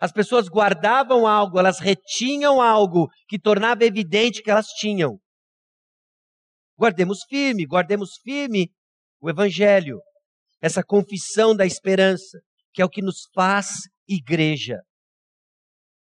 As 0.00 0.12
pessoas 0.12 0.48
guardavam 0.48 1.26
algo, 1.26 1.58
elas 1.58 1.80
retinham 1.80 2.62
algo 2.62 3.08
que 3.28 3.40
tornava 3.40 3.84
evidente 3.84 4.40
que 4.40 4.52
elas 4.52 4.68
tinham. 4.68 5.18
Guardemos 6.80 7.24
firme, 7.28 7.66
guardemos 7.66 8.12
firme 8.22 8.72
o 9.20 9.28
Evangelho, 9.28 10.00
essa 10.62 10.82
confissão 10.82 11.54
da 11.54 11.66
esperança, 11.66 12.40
que 12.72 12.80
é 12.80 12.84
o 12.84 12.88
que 12.88 13.02
nos 13.02 13.28
faz 13.34 13.66
igreja. 14.08 14.80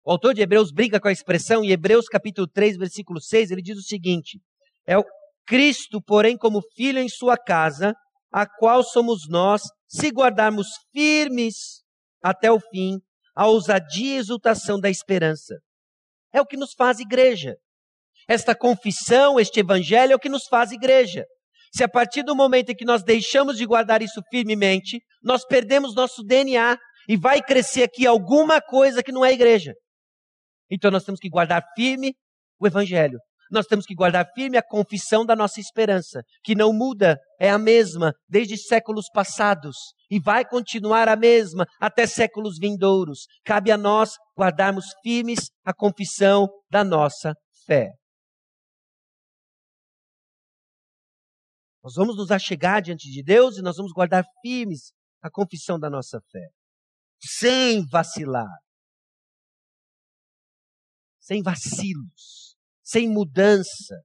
O 0.05 0.11
autor 0.11 0.35
de 0.35 0.43
Hebreus 0.43 0.73
brinca 0.73 0.99
com 0.99 1.07
a 1.07 1.13
expressão, 1.13 1.63
em 1.63 1.71
Hebreus 1.71 2.07
capítulo 2.07 2.49
3, 2.49 2.77
versículo 2.77 3.21
6, 3.21 3.53
ele 3.53 3.63
diz 3.63 3.79
o 3.79 3.83
seguinte: 3.83 4.41
é 4.85 4.99
o 4.99 5.05
Cristo, 5.47 6.03
porém, 6.03 6.37
como 6.37 6.61
filho 6.75 6.99
em 6.99 7.09
sua 7.09 7.37
casa, 7.37 7.95
a 8.33 8.45
qual 8.45 8.83
somos 8.83 9.29
nós, 9.29 9.63
se 9.87 10.09
guardarmos 10.09 10.67
firmes 10.93 11.85
até 12.21 12.51
o 12.51 12.59
fim 12.59 12.99
a 13.37 13.47
ousadia 13.47 14.17
e 14.17 14.19
exultação 14.19 14.81
da 14.81 14.91
esperança. 14.91 15.57
É 16.33 16.41
o 16.41 16.47
que 16.47 16.57
nos 16.57 16.73
faz 16.73 16.99
igreja. 16.99 17.57
Esta 18.29 18.55
confissão, 18.55 19.39
este 19.39 19.61
evangelho 19.61 20.13
é 20.13 20.17
o 20.17 20.19
que 20.19 20.29
nos 20.29 20.47
faz 20.49 20.73
igreja. 20.73 21.25
Se 21.75 21.83
a 21.83 21.89
partir 21.89 22.23
do 22.23 22.37
momento 22.37 22.71
em 22.71 22.75
que 22.75 22.85
nós 22.85 23.03
deixamos 23.03 23.57
de 23.57 23.67
guardar 23.67 24.01
isso 24.01 24.23
firmemente, 24.31 25.01
nós 25.23 25.45
perdemos 25.45 25.95
nosso 25.95 26.23
DNA 26.23 26.79
e 27.09 27.17
vai 27.17 27.43
crescer 27.43 27.83
aqui 27.83 28.07
alguma 28.07 28.61
coisa 28.61 29.03
que 29.03 29.13
não 29.13 29.25
é 29.25 29.33
igreja. 29.33 29.73
Então 30.71 30.91
nós 30.91 31.05
temos 31.05 31.21
que 31.21 31.29
guardar 31.29 31.63
firme 31.75 32.15
o 32.61 32.67
evangelho. 32.67 33.19
Nós 33.51 33.67
temos 33.67 33.85
que 33.85 33.95
guardar 33.95 34.27
firme 34.35 34.57
a 34.57 34.63
confissão 34.63 35.25
da 35.25 35.37
nossa 35.37 35.61
esperança, 35.61 36.23
que 36.43 36.55
não 36.55 36.73
muda, 36.73 37.19
é 37.39 37.51
a 37.51 37.59
mesma 37.59 38.13
desde 38.29 38.57
séculos 38.57 39.07
passados 39.13 39.77
e 40.11 40.19
vai 40.19 40.45
continuar 40.45 41.09
a 41.09 41.17
mesma 41.17 41.67
até 41.81 42.07
séculos 42.07 42.57
vindouros. 42.59 43.27
Cabe 43.45 43.71
a 43.71 43.77
nós 43.77 44.13
guardarmos 44.39 44.87
firmes 45.03 45.51
a 45.65 45.75
confissão 45.75 46.49
da 46.71 46.83
nossa 46.83 47.35
fé. 47.67 47.91
Nós 51.85 51.95
vamos 51.95 52.17
nos 52.17 52.31
achegar 52.31 52.81
diante 52.83 53.11
de 53.11 53.23
Deus 53.23 53.59
e 53.59 53.63
nós 53.63 53.77
vamos 53.77 53.93
guardar 53.93 54.25
firmes 54.41 54.93
a 55.23 55.31
confissão 55.31 55.79
da 55.79 55.91
nossa 55.91 56.21
fé, 56.33 56.49
sem 57.21 57.87
vacilar, 57.87 58.59
sem 61.21 61.43
vacilos. 61.43 62.45
Sem 62.85 63.09
mudança, 63.09 64.03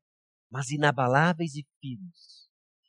mas 0.50 0.70
inabaláveis 0.72 1.54
e 1.56 1.66
firmes. 1.82 2.48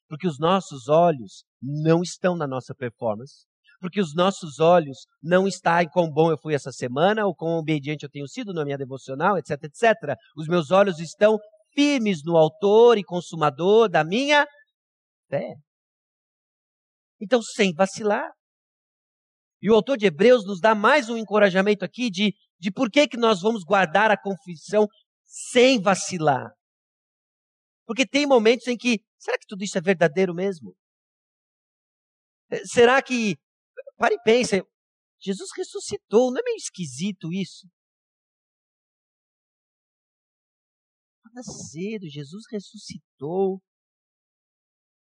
Porque 0.08 0.26
os 0.26 0.38
nossos 0.38 0.88
olhos 0.88 1.42
não 1.60 2.00
estão 2.00 2.36
na 2.36 2.46
nossa 2.46 2.72
performance, 2.72 3.44
porque 3.80 4.00
os 4.00 4.14
nossos 4.14 4.60
olhos 4.60 4.98
não 5.20 5.48
estão 5.48 5.80
em 5.80 5.88
quão 5.88 6.08
bom 6.08 6.30
eu 6.30 6.38
fui 6.38 6.54
essa 6.54 6.70
semana, 6.70 7.26
ou 7.26 7.34
quão 7.34 7.58
obediente 7.58 8.04
eu 8.04 8.10
tenho 8.10 8.28
sido 8.28 8.54
na 8.54 8.64
minha 8.64 8.78
devocional, 8.78 9.36
etc, 9.36 9.64
etc. 9.64 10.16
Os 10.36 10.46
meus 10.46 10.70
olhos 10.70 11.00
estão 11.00 11.36
firmes 11.74 12.22
no 12.24 12.36
autor 12.36 12.96
e 12.96 13.04
consumador 13.04 13.88
da 13.88 14.04
minha 14.04 14.46
fé. 15.30 15.54
Então, 17.20 17.40
sem 17.40 17.72
vacilar. 17.72 18.28
E 19.62 19.70
o 19.70 19.74
autor 19.74 19.96
de 19.96 20.06
Hebreus 20.06 20.44
nos 20.44 20.60
dá 20.60 20.74
mais 20.74 21.08
um 21.08 21.16
encorajamento 21.16 21.84
aqui 21.84 22.10
de, 22.10 22.34
de 22.58 22.72
por 22.72 22.90
que, 22.90 23.06
que 23.06 23.16
nós 23.16 23.40
vamos 23.40 23.62
guardar 23.62 24.10
a 24.10 24.20
confissão 24.20 24.86
sem 25.24 25.80
vacilar. 25.80 26.50
Porque 27.86 28.06
tem 28.06 28.26
momentos 28.26 28.66
em 28.66 28.76
que, 28.76 29.04
será 29.18 29.38
que 29.38 29.46
tudo 29.46 29.62
isso 29.62 29.76
é 29.76 29.80
verdadeiro 29.80 30.34
mesmo? 30.34 30.74
Eh, 32.50 32.64
será 32.64 33.02
que, 33.02 33.36
pare 33.96 34.14
e 34.14 34.22
pense, 34.22 34.62
Jesus 35.20 35.50
ressuscitou, 35.56 36.32
não 36.32 36.40
é 36.40 36.42
meio 36.42 36.56
esquisito 36.56 37.32
isso? 37.32 37.68
Acorda 41.22 41.42
cedo, 41.42 42.08
Jesus 42.08 42.44
ressuscitou. 42.50 43.60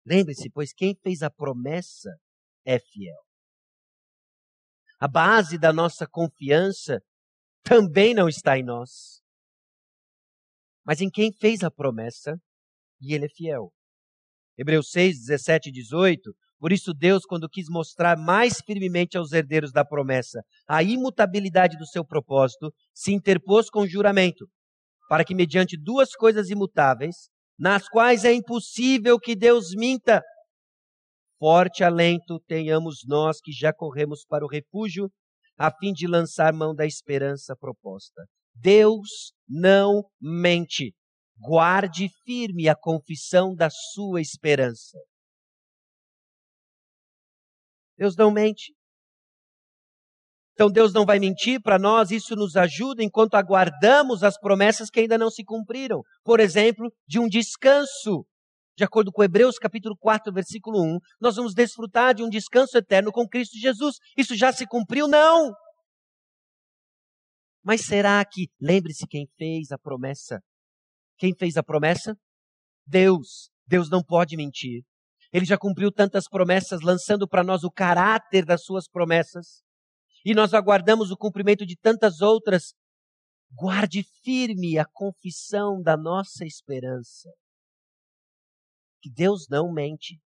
Lembre-se, 0.07 0.51
pois 0.51 0.73
quem 0.73 0.95
fez 1.03 1.23
a 1.23 1.31
promessa 1.31 2.11
é 2.65 2.79
fiel. 2.79 3.23
A 5.01 5.09
base 5.09 5.59
da 5.59 5.73
nossa 5.73 6.07
confiança 6.07 7.01
também 7.63 8.15
não 8.15 8.29
está 8.29 8.59
em 8.59 8.63
nós 8.63 9.25
mas 10.85 11.01
em 11.01 11.11
quem 11.11 11.33
fez 11.33 11.63
a 11.63 11.71
promessa, 11.71 12.37
e 13.01 13.15
ele 13.15 13.25
é 13.25 13.29
fiel. 13.29 13.73
Hebreus 14.57 14.91
6, 14.91 15.21
17 15.27 15.71
e 15.71 15.73
18. 15.73 16.33
Por 16.61 16.73
isso, 16.73 16.93
Deus, 16.93 17.25
quando 17.25 17.49
quis 17.49 17.69
mostrar 17.69 18.17
mais 18.17 18.61
firmemente 18.65 19.17
aos 19.17 19.33
herdeiros 19.33 19.73
da 19.73 19.85
promessa 19.85 20.43
a 20.69 20.83
imutabilidade 20.83 21.77
do 21.77 21.87
seu 21.87 22.05
propósito, 22.05 22.73
se 22.95 23.13
interpôs 23.13 23.69
com 23.69 23.87
juramento, 23.87 24.47
para 25.09 25.25
que, 25.25 25.35
mediante 25.35 25.77
duas 25.77 26.15
coisas 26.15 26.51
imutáveis, 26.51 27.29
nas 27.59 27.89
quais 27.89 28.25
é 28.25 28.33
impossível 28.33 29.19
que 29.19 29.35
Deus 29.37 29.75
minta, 29.77 30.23
forte 31.39 31.85
alento 31.85 32.41
tenhamos 32.47 33.05
nós 33.07 33.41
que 33.41 33.53
já 33.53 33.73
corremos 33.73 34.25
para 34.25 34.45
o 34.45 34.49
refúgio, 34.49 35.11
a 35.59 35.71
fim 35.71 35.93
de 35.93 36.07
lançar 36.07 36.53
mão 36.53 36.75
da 36.75 36.87
esperança 36.87 37.55
proposta. 37.57 38.25
Deus 38.55 39.33
não 39.49 40.03
mente. 40.21 40.95
Guarde 41.39 42.09
firme 42.25 42.69
a 42.69 42.77
confissão 42.77 43.55
da 43.55 43.69
sua 43.71 44.21
esperança. 44.21 44.99
Deus 47.97 48.17
não 48.17 48.31
mente. 48.31 48.73
Então 50.55 50.71
Deus 50.71 50.93
não 50.93 51.05
vai 51.05 51.19
mentir 51.19 51.61
para 51.61 51.79
nós, 51.79 52.13
isso 52.13 52.37
nos 52.37 52.57
ajuda 52.57 53.03
enquanto 53.03 53.35
aguardamos 53.35 54.23
as 54.23 54.39
promessas 54.39 54.89
que 54.89 55.01
ainda 55.01 55.19
não 55.19 55.29
se 55.29 55.45
cumpriram. 55.45 56.01
Por 56.25 56.39
exemplo, 56.39 56.93
de 57.07 57.19
um 57.19 57.29
descanso. 57.29 58.25
De 58.77 58.85
acordo 58.85 59.13
com 59.13 59.23
Hebreus 59.23 59.59
capítulo 59.59 59.97
4, 59.99 60.33
versículo 60.33 60.81
1, 60.81 60.99
nós 61.21 61.37
vamos 61.37 61.55
desfrutar 61.55 62.15
de 62.15 62.23
um 62.23 62.29
descanso 62.29 62.77
eterno 62.79 63.11
com 63.11 63.27
Cristo 63.29 63.59
Jesus. 63.59 63.97
Isso 64.17 64.37
já 64.37 64.53
se 64.53 64.67
cumpriu? 64.67 65.09
Não! 65.09 65.53
Mas 67.63 67.83
será 67.83 68.25
que, 68.25 68.49
lembre-se 68.61 69.07
quem 69.09 69.27
fez 69.37 69.73
a 69.73 69.79
promessa? 69.79 70.41
Quem 71.19 71.35
fez 71.37 71.57
a 71.57 71.63
promessa? 71.63 72.15
Deus. 72.87 73.51
Deus 73.67 73.89
não 73.89 74.03
pode 74.03 74.37
mentir. 74.37 74.83
Ele 75.33 75.45
já 75.45 75.59
cumpriu 75.59 75.91
tantas 75.91 76.29
promessas, 76.29 76.81
lançando 76.81 77.27
para 77.27 77.43
nós 77.43 77.65
o 77.65 77.71
caráter 77.71 78.45
das 78.45 78.63
suas 78.63 78.89
promessas. 78.89 79.64
E 80.25 80.35
nós 80.35 80.55
aguardamos 80.55 81.11
o 81.11 81.17
cumprimento 81.17 81.67
de 81.67 81.77
tantas 81.77 82.21
outras. 82.21 82.75
Guarde 83.53 84.03
firme 84.23 84.79
a 84.79 84.85
confissão 84.85 85.83
da 85.83 85.97
nossa 85.97 86.45
esperança. 86.45 87.31
Que 89.03 89.11
Deus 89.11 89.47
não 89.51 89.73
mente. 89.73 90.19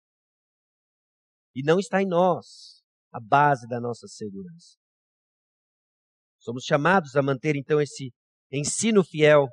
E 1.55 1.63
não 1.65 1.79
está 1.81 2.01
em 2.01 2.07
nós 2.07 2.83
a 3.13 3.19
base 3.19 3.67
da 3.67 3.81
nossa 3.81 4.07
segurança. 4.07 4.77
Somos 6.39 6.65
chamados 6.65 7.17
a 7.17 7.23
manter 7.23 7.57
então 7.57 7.81
esse 7.81 8.13
ensino 8.53 9.03
fiel. 9.03 9.49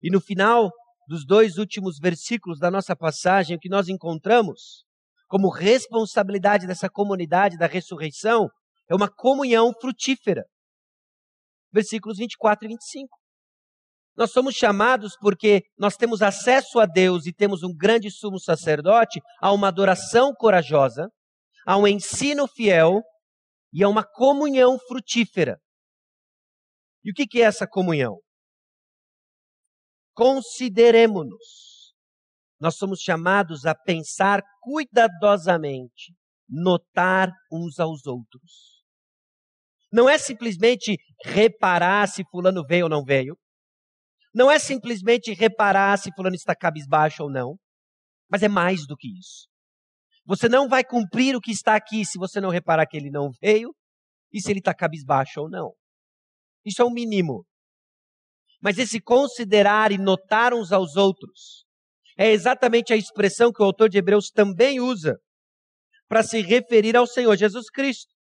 E 0.00 0.10
no 0.10 0.20
final 0.20 0.70
dos 1.08 1.26
dois 1.26 1.58
últimos 1.58 1.98
versículos 1.98 2.58
da 2.58 2.70
nossa 2.70 2.94
passagem, 2.94 3.56
o 3.56 3.60
que 3.60 3.68
nós 3.68 3.88
encontramos 3.88 4.84
como 5.26 5.50
responsabilidade 5.50 6.66
dessa 6.66 6.88
comunidade 6.88 7.58
da 7.58 7.66
ressurreição 7.66 8.48
é 8.88 8.94
uma 8.94 9.10
comunhão 9.10 9.72
frutífera. 9.80 10.44
Versículos 11.72 12.18
24 12.18 12.66
e 12.66 12.68
25. 12.68 13.18
Nós 14.16 14.30
somos 14.30 14.54
chamados 14.54 15.16
porque 15.20 15.62
nós 15.76 15.96
temos 15.96 16.22
acesso 16.22 16.78
a 16.78 16.86
Deus 16.86 17.26
e 17.26 17.32
temos 17.32 17.62
um 17.62 17.74
grande 17.74 18.10
sumo 18.10 18.38
sacerdote, 18.38 19.20
a 19.40 19.52
uma 19.52 19.68
adoração 19.68 20.32
corajosa, 20.32 21.08
a 21.66 21.76
um 21.76 21.86
ensino 21.86 22.46
fiel 22.46 23.02
e 23.72 23.82
a 23.82 23.88
uma 23.88 24.04
comunhão 24.04 24.78
frutífera. 24.78 25.58
E 27.02 27.10
o 27.10 27.14
que 27.14 27.40
é 27.40 27.44
essa 27.44 27.66
comunhão? 27.66 28.20
Consideremos-nos. 30.14 31.92
Nós 32.60 32.76
somos 32.76 33.00
chamados 33.00 33.66
a 33.66 33.74
pensar 33.74 34.40
cuidadosamente, 34.62 36.14
notar 36.48 37.32
uns 37.52 37.80
aos 37.80 38.06
outros. 38.06 38.73
Não 39.94 40.08
é 40.08 40.18
simplesmente 40.18 40.96
reparar 41.24 42.08
se 42.08 42.24
fulano 42.28 42.64
veio 42.66 42.86
ou 42.86 42.90
não 42.90 43.04
veio. 43.04 43.38
Não 44.34 44.50
é 44.50 44.58
simplesmente 44.58 45.32
reparar 45.32 45.96
se 45.96 46.10
fulano 46.16 46.34
está 46.34 46.52
cabisbaixo 46.52 47.22
ou 47.22 47.30
não. 47.30 47.56
Mas 48.28 48.42
é 48.42 48.48
mais 48.48 48.88
do 48.88 48.96
que 48.96 49.06
isso. 49.06 49.46
Você 50.26 50.48
não 50.48 50.68
vai 50.68 50.82
cumprir 50.82 51.36
o 51.36 51.40
que 51.40 51.52
está 51.52 51.76
aqui 51.76 52.04
se 52.04 52.18
você 52.18 52.40
não 52.40 52.50
reparar 52.50 52.88
que 52.88 52.96
ele 52.96 53.08
não 53.08 53.30
veio 53.40 53.72
e 54.32 54.40
se 54.40 54.50
ele 54.50 54.58
está 54.58 54.74
cabisbaixo 54.74 55.42
ou 55.42 55.48
não. 55.48 55.72
Isso 56.64 56.82
é 56.82 56.84
o 56.84 56.90
mínimo. 56.90 57.46
Mas 58.60 58.78
esse 58.78 59.00
considerar 59.00 59.92
e 59.92 59.98
notar 59.98 60.52
uns 60.52 60.72
aos 60.72 60.96
outros, 60.96 61.64
é 62.18 62.32
exatamente 62.32 62.92
a 62.92 62.96
expressão 62.96 63.52
que 63.52 63.62
o 63.62 63.66
autor 63.66 63.88
de 63.88 63.98
Hebreus 63.98 64.28
também 64.28 64.80
usa 64.80 65.18
para 66.08 66.24
se 66.24 66.40
referir 66.40 66.96
ao 66.96 67.06
Senhor 67.06 67.36
Jesus 67.36 67.70
Cristo. 67.70 68.13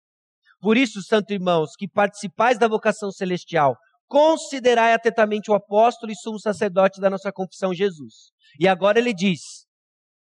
Por 0.63 0.77
isso, 0.77 1.01
santo 1.01 1.33
irmãos, 1.33 1.71
que 1.77 1.89
participais 1.89 2.57
da 2.57 2.69
vocação 2.69 3.11
celestial, 3.11 3.75
considerai 4.07 4.93
atentamente 4.93 5.51
o 5.51 5.53
apóstolo 5.53 6.09
e 6.09 6.15
sumo 6.15 6.39
sacerdote 6.39 7.01
da 7.01 7.09
nossa 7.09 7.33
confissão 7.33 7.73
Jesus. 7.73 8.31
E 8.57 8.65
agora 8.65 8.97
ele 8.97 9.13
diz: 9.13 9.41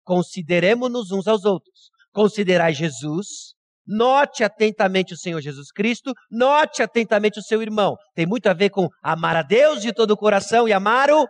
consideremos-nos 0.03 1.11
uns 1.11 1.27
aos 1.27 1.45
outros. 1.45 1.91
Considerai 2.11 2.73
Jesus, 2.73 3.53
note 3.85 4.43
atentamente 4.43 5.13
o 5.13 5.17
Senhor 5.17 5.39
Jesus 5.41 5.71
Cristo, 5.71 6.11
note 6.31 6.81
atentamente 6.81 7.37
o 7.37 7.43
seu 7.43 7.61
irmão. 7.61 7.95
Tem 8.15 8.25
muito 8.25 8.47
a 8.47 8.53
ver 8.53 8.71
com 8.71 8.87
amar 9.03 9.35
a 9.35 9.43
Deus 9.43 9.79
de 9.79 9.93
todo 9.93 10.09
o 10.09 10.17
coração 10.17 10.67
e 10.67 10.73
amar 10.73 11.11
o 11.11 11.27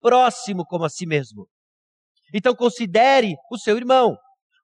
próximo 0.00 0.64
como 0.64 0.84
a 0.84 0.88
si 0.88 1.04
mesmo. 1.04 1.48
Então 2.32 2.54
considere 2.54 3.34
o 3.50 3.58
seu 3.58 3.76
irmão. 3.76 4.16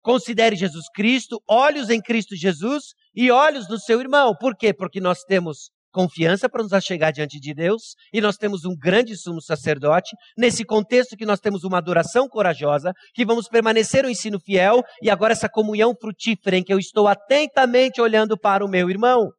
Considere 0.03 0.55
Jesus 0.55 0.89
Cristo, 0.95 1.43
olhos 1.49 1.91
em 1.91 2.01
Cristo 2.01 2.37
Jesus 2.37 2.95
e 3.21 3.33
olhos 3.33 3.69
no 3.69 3.81
seu 3.81 4.01
irmão. 4.01 4.33
Por 4.33 4.57
quê? 4.57 4.73
Porque 4.73 5.01
nós 5.01 5.25
temos 5.25 5.71
confiança 5.91 6.49
para 6.49 6.63
nos 6.63 6.73
achegar 6.73 7.13
diante 7.13 7.41
de 7.41 7.53
Deus 7.53 7.97
e 8.13 8.21
nós 8.21 8.37
temos 8.37 8.65
um 8.65 8.77
grande 8.77 9.17
sumo 9.17 9.43
sacerdote. 9.43 10.15
Nesse 10.37 10.65
contexto 10.65 11.17
que 11.17 11.27
nós 11.27 11.41
temos 11.41 11.65
uma 11.65 11.79
adoração 11.79 12.29
corajosa, 12.29 12.93
que 13.13 13.27
vamos 13.27 13.49
permanecer 13.49 14.05
o 14.05 14.09
ensino 14.09 14.39
fiel 14.39 14.85
e 15.03 15.11
agora 15.11 15.33
essa 15.33 15.49
comunhão 15.49 15.97
frutífera 16.01 16.59
em 16.59 16.63
que 16.63 16.73
eu 16.73 16.79
estou 16.79 17.09
atentamente 17.09 18.01
olhando 18.01 18.39
para 18.39 18.65
o 18.65 18.69
meu 18.69 18.89
irmão. 18.89 19.33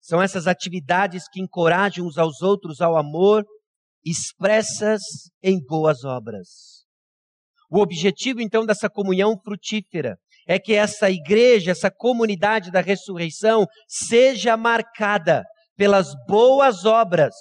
São 0.00 0.20
essas 0.20 0.48
atividades 0.48 1.28
que 1.30 1.40
encorajam 1.40 2.04
uns 2.04 2.18
aos 2.18 2.42
outros 2.42 2.80
ao 2.80 2.96
amor, 2.96 3.44
expressas 4.04 5.00
em 5.40 5.64
boas 5.64 6.04
obras. 6.04 6.83
O 7.74 7.80
objetivo 7.80 8.40
então 8.40 8.64
dessa 8.64 8.88
comunhão 8.88 9.36
frutífera 9.36 10.16
é 10.46 10.60
que 10.60 10.72
essa 10.72 11.10
igreja, 11.10 11.72
essa 11.72 11.90
comunidade 11.90 12.70
da 12.70 12.80
ressurreição, 12.80 13.66
seja 13.88 14.56
marcada 14.56 15.42
pelas 15.76 16.14
boas 16.28 16.84
obras 16.84 17.34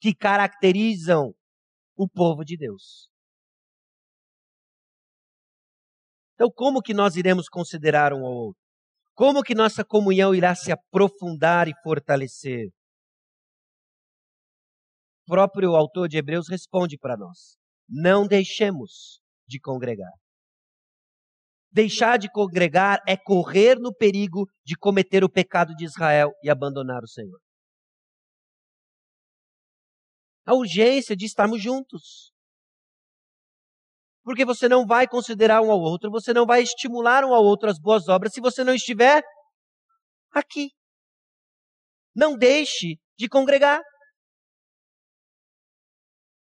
que 0.00 0.14
caracterizam 0.14 1.34
o 1.94 2.08
povo 2.08 2.42
de 2.46 2.56
Deus. 2.56 3.10
Então, 6.32 6.50
como 6.50 6.80
que 6.80 6.94
nós 6.94 7.16
iremos 7.16 7.46
considerar 7.46 8.14
um 8.14 8.24
ao 8.24 8.32
outro? 8.32 8.62
Como 9.12 9.42
que 9.42 9.54
nossa 9.54 9.84
comunhão 9.84 10.34
irá 10.34 10.54
se 10.54 10.72
aprofundar 10.72 11.68
e 11.68 11.74
fortalecer? 11.82 12.68
O 15.24 15.26
próprio 15.26 15.76
autor 15.76 16.08
de 16.08 16.16
Hebreus 16.16 16.48
responde 16.48 16.96
para 16.96 17.18
nós: 17.18 17.58
não 17.86 18.26
deixemos 18.26 19.21
de 19.46 19.60
congregar. 19.60 20.12
Deixar 21.70 22.18
de 22.18 22.30
congregar 22.30 23.00
é 23.08 23.16
correr 23.16 23.78
no 23.78 23.94
perigo 23.94 24.46
de 24.64 24.76
cometer 24.76 25.24
o 25.24 25.30
pecado 25.30 25.74
de 25.74 25.84
Israel 25.84 26.30
e 26.42 26.50
abandonar 26.50 27.02
o 27.02 27.08
Senhor. 27.08 27.40
A 30.44 30.54
urgência 30.54 31.16
de 31.16 31.24
estarmos 31.24 31.62
juntos. 31.62 32.32
Porque 34.22 34.44
você 34.44 34.68
não 34.68 34.86
vai 34.86 35.08
considerar 35.08 35.62
um 35.62 35.70
ao 35.70 35.80
outro, 35.80 36.10
você 36.10 36.32
não 36.32 36.46
vai 36.46 36.62
estimular 36.62 37.24
um 37.24 37.32
ao 37.32 37.42
outro 37.42 37.70
as 37.70 37.78
boas 37.78 38.06
obras 38.08 38.32
se 38.32 38.40
você 38.40 38.62
não 38.62 38.74
estiver 38.74 39.22
aqui. 40.30 40.70
Não 42.14 42.36
deixe 42.36 42.98
de 43.16 43.28
congregar. 43.28 43.80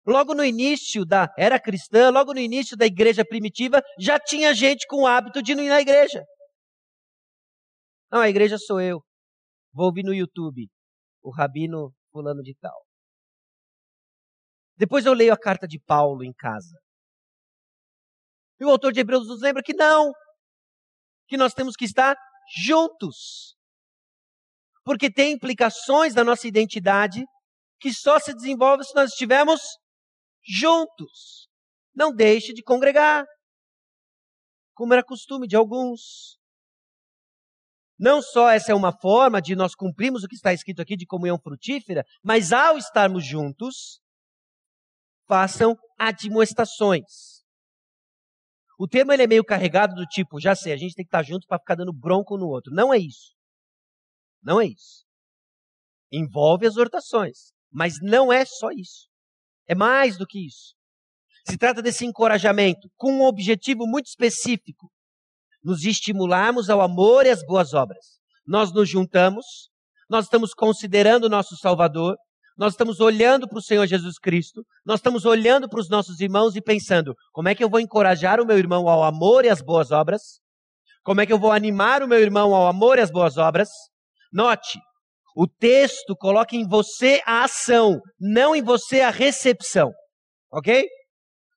Logo 0.06 0.34
no 0.34 0.44
início 0.44 1.06
da 1.06 1.34
era 1.38 1.60
cristã, 1.60 2.10
logo 2.10 2.34
no 2.34 2.40
início 2.40 2.76
da 2.76 2.86
igreja 2.86 3.24
primitiva, 3.24 3.82
já 3.98 4.20
tinha 4.20 4.54
gente 4.54 4.86
com 4.88 5.04
o 5.04 5.08
hábito 5.08 5.42
de 5.42 5.56
não 5.56 5.64
ir 5.64 5.70
na 5.70 5.80
igreja. 5.80 6.24
Não, 8.12 8.20
a 8.20 8.30
igreja 8.30 8.58
sou 8.58 8.82
eu. 8.82 9.02
Vou 9.74 9.88
ouvir 9.88 10.04
no 10.04 10.14
YouTube 10.14 10.68
o 11.22 11.32
rabino 11.32 11.94
fulano 12.12 12.44
de 12.44 12.54
tal. 12.56 12.86
Depois 14.76 15.06
eu 15.06 15.14
leio 15.14 15.34
a 15.34 15.40
carta 15.40 15.68
de 15.68 15.80
Paulo 15.80 16.24
em 16.24 16.34
casa. 16.34 16.78
E 18.60 18.66
o 18.66 18.70
autor 18.70 18.92
de 18.92 19.00
Hebreus 19.00 19.28
nos 19.28 19.42
lembra 19.42 19.64
que 19.64 19.74
não, 19.74 20.12
que 21.28 21.38
nós 21.38 21.54
temos 21.54 21.76
que 21.76 21.86
estar 21.86 22.16
juntos. 22.56 23.56
Porque 24.84 25.12
tem 25.12 25.34
implicações 25.34 26.14
da 26.14 26.24
nossa 26.24 26.48
identidade 26.48 27.24
que 27.80 27.94
só 27.94 28.20
se 28.20 28.34
desenvolve 28.34 28.84
se 28.84 28.94
nós 28.96 29.12
estivermos 29.12 29.62
juntos. 30.46 31.48
Não 31.96 32.14
deixe 32.14 32.54
de 32.54 32.64
congregar, 32.64 33.26
como 34.74 34.94
era 34.94 35.04
costume 35.04 35.48
de 35.48 35.56
alguns. 35.56 36.38
Não 37.98 38.22
só 38.22 38.50
essa 38.50 38.72
é 38.72 38.76
uma 38.76 38.92
forma 38.92 39.42
de 39.42 39.56
nós 39.56 39.76
cumprirmos 39.76 40.24
o 40.24 40.28
que 40.28 40.36
está 40.36 40.52
escrito 40.52 40.82
aqui 40.82 40.96
de 40.96 41.06
comunhão 41.06 41.40
frutífera, 41.40 42.04
mas 42.24 42.52
ao 42.52 42.78
estarmos 42.78 43.26
juntos, 43.26 44.02
façam 45.28 45.76
admoestações. 45.98 47.44
O 48.78 48.88
termo 48.88 49.14
ele 49.14 49.24
é 49.24 49.28
meio 49.28 49.46
carregado 49.46 49.94
do 49.94 50.06
tipo, 50.06 50.42
já 50.42 50.56
sei, 50.56 50.74
a 50.74 50.78
gente 50.78 50.96
tem 50.96 51.06
que 51.06 51.10
estar 51.10 51.24
junto 51.24 51.48
para 51.48 51.60
ficar 51.60 51.76
dando 51.76 51.94
bronco 51.94 52.38
no 52.38 52.48
outro. 52.48 52.74
Não 52.74 52.94
é 52.94 52.98
isso. 52.98 53.36
Não 54.42 54.60
é 54.60 54.66
isso. 54.66 55.06
Envolve 56.12 56.66
exortações, 56.66 57.54
mas 57.72 57.96
não 58.02 58.34
é 58.34 58.44
só 58.44 58.72
isso. 58.72 59.08
É 59.68 59.76
mais 59.76 60.18
do 60.18 60.26
que 60.26 60.46
isso. 60.46 60.74
Se 61.48 61.58
trata 61.58 61.82
desse 61.82 62.06
encorajamento 62.06 62.90
com 62.96 63.12
um 63.12 63.24
objetivo 63.24 63.86
muito 63.86 64.08
específico: 64.08 64.90
nos 65.64 65.84
estimularmos 65.84 66.70
ao 66.70 66.82
amor 66.82 67.26
e 67.26 67.30
às 67.30 67.46
boas 67.46 67.74
obras. 67.74 68.20
Nós 68.46 68.74
nos 68.74 68.90
juntamos, 68.90 69.46
nós 70.10 70.26
estamos 70.26 70.54
considerando 70.54 71.26
o 71.26 71.30
nosso 71.30 71.56
Salvador, 71.58 72.18
nós 72.58 72.74
estamos 72.74 73.00
olhando 73.00 73.48
para 73.48 73.58
o 73.58 73.62
Senhor 73.62 73.86
Jesus 73.88 74.20
Cristo, 74.20 74.64
nós 74.86 75.00
estamos 75.00 75.26
olhando 75.26 75.68
para 75.68 75.80
os 75.80 75.90
nossos 75.90 76.20
irmãos 76.20 76.56
e 76.56 76.62
pensando: 76.62 77.16
como 77.32 77.50
é 77.50 77.56
que 77.56 77.64
eu 77.64 77.70
vou 77.70 77.80
encorajar 77.80 78.40
o 78.40 78.46
meu 78.46 78.58
irmão 78.58 78.88
ao 78.88 79.04
amor 79.04 79.46
e 79.46 79.50
às 79.50 79.62
boas 79.62 79.92
obras? 79.92 80.40
Como 81.04 81.20
é 81.20 81.26
que 81.26 81.34
eu 81.34 81.40
vou 81.40 81.52
animar 81.52 82.02
o 82.02 82.08
meu 82.08 82.20
irmão 82.20 82.56
ao 82.56 82.68
amor 82.68 82.98
e 82.98 83.02
às 83.02 83.12
boas 83.12 83.38
obras? 83.38 83.70
Note, 84.32 84.80
o 85.36 85.48
texto 85.48 86.16
coloca 86.16 86.56
em 86.56 86.68
você 86.68 87.22
a 87.26 87.44
ação, 87.44 88.00
não 88.20 88.56
em 88.56 88.62
você 88.62 89.02
a 89.02 89.10
recepção. 89.10 89.92
Ok? 90.52 90.88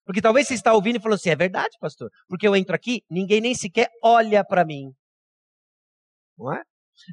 Porque 0.04 0.22
talvez 0.22 0.46
você 0.46 0.54
está 0.54 0.72
ouvindo 0.72 0.96
e 0.96 1.00
falando 1.00 1.16
assim: 1.16 1.30
é 1.30 1.36
verdade, 1.36 1.76
pastor. 1.80 2.08
Porque 2.28 2.46
eu 2.46 2.54
entro 2.56 2.74
aqui, 2.74 3.02
ninguém 3.10 3.40
nem 3.40 3.54
sequer 3.54 3.88
olha 4.02 4.44
para 4.44 4.64
mim. 4.64 4.92
Não 6.38 6.52
é? 6.52 6.62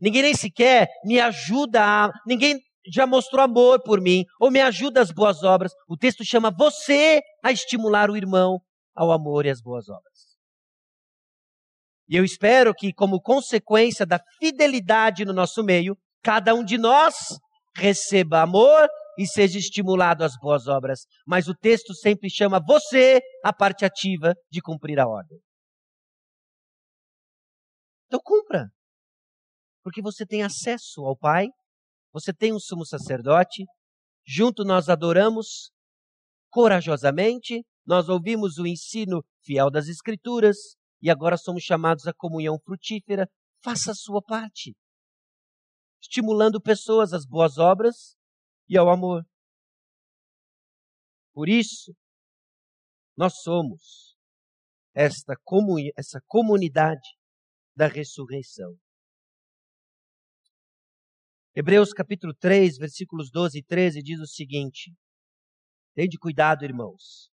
Ninguém 0.02 0.22
nem 0.22 0.34
sequer 0.34 0.88
me 1.04 1.20
ajuda 1.20 1.82
a. 1.84 2.12
Ninguém 2.26 2.60
já 2.86 3.08
mostrou 3.08 3.42
amor 3.42 3.82
por 3.82 4.02
mim, 4.02 4.26
ou 4.40 4.52
me 4.52 4.62
ajuda 4.62 5.02
às 5.02 5.12
boas 5.12 5.44
obras. 5.44 5.72
O 5.88 5.98
texto 5.98 6.24
chama 6.24 6.52
você 6.52 7.22
a 7.44 7.52
estimular 7.52 8.10
o 8.10 8.18
irmão 8.18 8.60
ao 8.96 9.12
amor 9.12 9.46
e 9.46 9.50
às 9.50 9.62
boas 9.62 9.90
obras. 9.90 10.34
E 12.08 12.16
eu 12.16 12.24
espero 12.24 12.74
que, 12.74 12.94
como 12.94 13.22
consequência 13.22 14.06
da 14.06 14.20
fidelidade 14.40 15.26
no 15.26 15.34
nosso 15.34 15.64
meio, 15.64 15.98
cada 16.24 16.56
um 16.56 16.64
de 16.64 16.78
nós 16.78 17.16
receba 17.76 18.42
amor 18.42 18.88
e 19.18 19.28
seja 19.28 19.60
estimulado 19.60 20.24
às 20.24 20.34
boas 20.40 20.68
obras. 20.68 21.02
Mas 21.28 21.48
o 21.48 21.54
texto 21.54 21.94
sempre 21.94 22.30
chama 22.30 22.64
você 22.66 23.20
a 23.44 23.54
parte 23.54 23.86
ativa 23.86 24.34
de 24.50 24.62
cumprir 24.62 25.00
a 25.00 25.08
ordem. 25.08 25.38
Então 28.08 28.20
cumpra. 28.24 28.70
Porque 29.84 30.02
você 30.02 30.26
tem 30.26 30.44
acesso 30.44 31.02
ao 31.02 31.18
Pai, 31.18 31.48
você 32.14 32.34
tem 32.34 32.54
um 32.54 32.60
sumo 32.60 32.86
sacerdote, 32.86 33.66
junto 34.26 34.64
nós 34.64 34.88
adoramos 34.88 35.72
corajosamente, 36.50 37.66
nós 37.86 38.08
ouvimos 38.08 38.58
o 38.58 38.66
ensino 38.66 39.24
fiel 39.44 39.70
das 39.70 39.90
Escrituras 39.90 40.56
e 41.02 41.10
agora 41.10 41.36
somos 41.36 41.64
chamados 41.64 42.08
à 42.08 42.14
comunhão 42.14 42.58
frutífera. 42.64 43.28
Faça 43.62 43.92
a 43.92 43.96
sua 43.96 44.22
parte 44.22 44.74
estimulando 46.04 46.62
pessoas 46.62 47.14
às 47.14 47.26
boas 47.26 47.58
obras 47.58 48.18
e 48.68 48.78
ao 48.78 48.90
amor. 48.90 49.26
Por 51.34 51.48
isso, 51.48 51.96
nós 53.18 53.42
somos 53.42 54.18
esta 54.94 55.36
comuni 55.44 55.92
essa 55.98 56.22
comunidade 56.28 57.08
da 57.76 57.88
ressurreição. 57.88 58.78
Hebreus 61.56 61.94
capítulo 61.94 62.34
3, 62.36 62.78
versículos 62.78 63.32
12 63.32 63.60
e 63.60 63.64
13 63.64 64.04
diz 64.04 64.20
o 64.20 64.28
seguinte: 64.28 64.94
Tende 65.96 66.18
cuidado, 66.18 66.66
irmãos. 66.66 67.32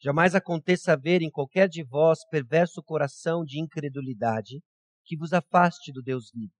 Jamais 0.00 0.34
aconteça 0.34 0.92
haver 0.92 1.22
em 1.22 1.30
qualquer 1.30 1.68
de 1.68 1.84
vós 1.84 2.18
perverso 2.30 2.82
coração 2.82 3.44
de 3.44 3.60
incredulidade 3.60 4.60
que 5.04 5.16
vos 5.16 5.32
afaste 5.32 5.92
do 5.92 6.02
Deus 6.02 6.30
vivo. 6.32 6.57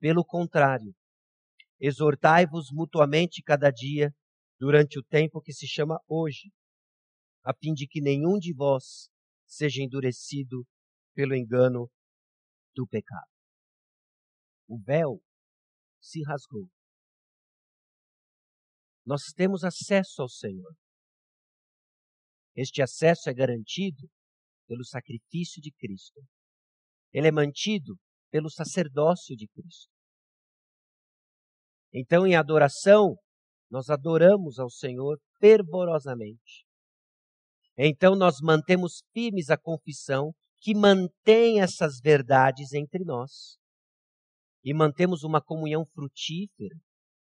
Pelo 0.00 0.24
contrário, 0.24 0.94
exortai-vos 1.78 2.70
mutuamente 2.72 3.42
cada 3.42 3.70
dia, 3.70 4.10
durante 4.58 4.98
o 4.98 5.04
tempo 5.04 5.42
que 5.42 5.52
se 5.52 5.68
chama 5.68 6.00
hoje, 6.08 6.50
a 7.44 7.52
fim 7.54 7.74
de 7.74 7.86
que 7.86 8.00
nenhum 8.00 8.38
de 8.38 8.54
vós 8.54 9.10
seja 9.46 9.82
endurecido 9.82 10.66
pelo 11.14 11.34
engano 11.34 11.90
do 12.74 12.86
pecado. 12.86 13.30
O 14.66 14.78
véu 14.80 15.22
se 16.00 16.22
rasgou. 16.22 16.66
Nós 19.04 19.32
temos 19.34 19.64
acesso 19.64 20.22
ao 20.22 20.28
Senhor. 20.28 20.74
Este 22.54 22.80
acesso 22.80 23.28
é 23.28 23.34
garantido 23.34 24.08
pelo 24.66 24.84
sacrifício 24.84 25.60
de 25.60 25.72
Cristo. 25.72 26.20
Ele 27.12 27.28
é 27.28 27.32
mantido 27.32 27.98
pelo 28.30 28.50
sacerdócio 28.50 29.36
de 29.36 29.46
Cristo. 29.48 29.90
Então, 31.92 32.26
em 32.26 32.36
adoração, 32.36 33.16
nós 33.70 33.88
adoramos 33.90 34.58
ao 34.58 34.70
Senhor 34.70 35.18
fervorosamente. 35.38 36.64
Então, 37.76 38.14
nós 38.14 38.36
mantemos 38.40 39.02
firmes 39.12 39.50
a 39.50 39.56
confissão 39.56 40.32
que 40.60 40.74
mantém 40.74 41.60
essas 41.60 41.98
verdades 42.00 42.72
entre 42.72 43.04
nós. 43.04 43.58
E 44.62 44.74
mantemos 44.74 45.22
uma 45.22 45.40
comunhão 45.40 45.84
frutífera, 45.86 46.76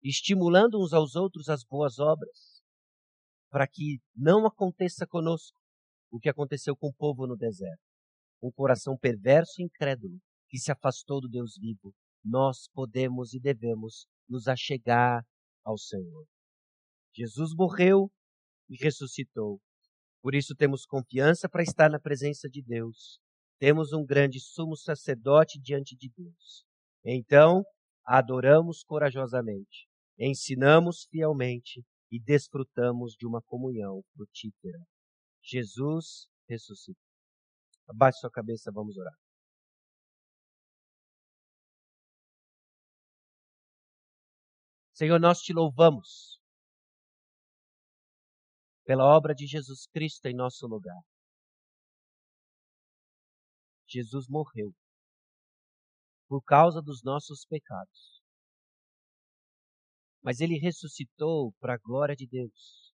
estimulando 0.02 0.82
uns 0.82 0.92
aos 0.92 1.14
outros 1.14 1.48
as 1.48 1.62
boas 1.62 1.98
obras, 1.98 2.62
para 3.50 3.68
que 3.68 3.98
não 4.16 4.46
aconteça 4.46 5.06
conosco 5.06 5.60
o 6.10 6.18
que 6.18 6.30
aconteceu 6.30 6.74
com 6.74 6.88
o 6.88 6.94
povo 6.94 7.26
no 7.26 7.36
deserto. 7.36 7.82
Um 8.42 8.50
coração 8.50 8.96
perverso 8.96 9.60
e 9.60 9.64
incrédulo 9.64 10.18
que 10.50 10.58
se 10.58 10.72
afastou 10.72 11.20
do 11.20 11.28
Deus 11.28 11.56
vivo. 11.56 11.94
Nós 12.22 12.68
podemos 12.74 13.32
e 13.32 13.40
devemos 13.40 14.06
nos 14.28 14.48
achegar 14.48 15.24
ao 15.64 15.78
Senhor. 15.78 16.26
Jesus 17.14 17.54
morreu 17.54 18.10
e 18.68 18.76
ressuscitou. 18.76 19.60
Por 20.20 20.34
isso 20.34 20.54
temos 20.54 20.84
confiança 20.84 21.48
para 21.48 21.62
estar 21.62 21.88
na 21.88 21.98
presença 21.98 22.48
de 22.48 22.62
Deus. 22.62 23.18
Temos 23.58 23.92
um 23.92 24.04
grande 24.04 24.40
sumo 24.40 24.76
sacerdote 24.76 25.58
diante 25.58 25.96
de 25.96 26.10
Deus. 26.14 26.64
Então, 27.04 27.62
adoramos 28.04 28.82
corajosamente, 28.82 29.88
ensinamos 30.18 31.06
fielmente 31.10 31.82
e 32.10 32.20
desfrutamos 32.20 33.14
de 33.18 33.26
uma 33.26 33.40
comunhão 33.42 34.02
frutífera. 34.12 34.78
Jesus 35.42 36.26
ressuscitou. 36.48 37.02
Abaixe 37.88 38.18
sua 38.18 38.30
cabeça, 38.30 38.70
vamos 38.72 38.96
orar. 38.98 39.14
Senhor, 45.00 45.18
nós 45.18 45.40
te 45.40 45.54
louvamos 45.54 46.38
pela 48.84 49.02
obra 49.02 49.34
de 49.34 49.46
Jesus 49.46 49.86
Cristo 49.86 50.26
em 50.26 50.34
nosso 50.34 50.66
lugar. 50.66 51.00
Jesus 53.88 54.28
morreu 54.28 54.74
por 56.28 56.42
causa 56.42 56.82
dos 56.82 57.02
nossos 57.02 57.46
pecados. 57.46 58.20
Mas 60.22 60.38
ele 60.38 60.58
ressuscitou 60.58 61.54
para 61.58 61.76
a 61.76 61.78
glória 61.78 62.14
de 62.14 62.26
Deus. 62.26 62.92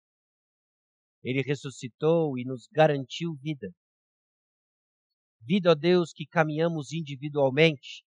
Ele 1.24 1.42
ressuscitou 1.42 2.38
e 2.38 2.44
nos 2.44 2.68
garantiu 2.70 3.34
vida. 3.34 3.74
Vida, 5.40 5.72
ó 5.72 5.74
Deus, 5.74 6.12
que 6.12 6.24
caminhamos 6.24 6.92
individualmente, 6.92 8.05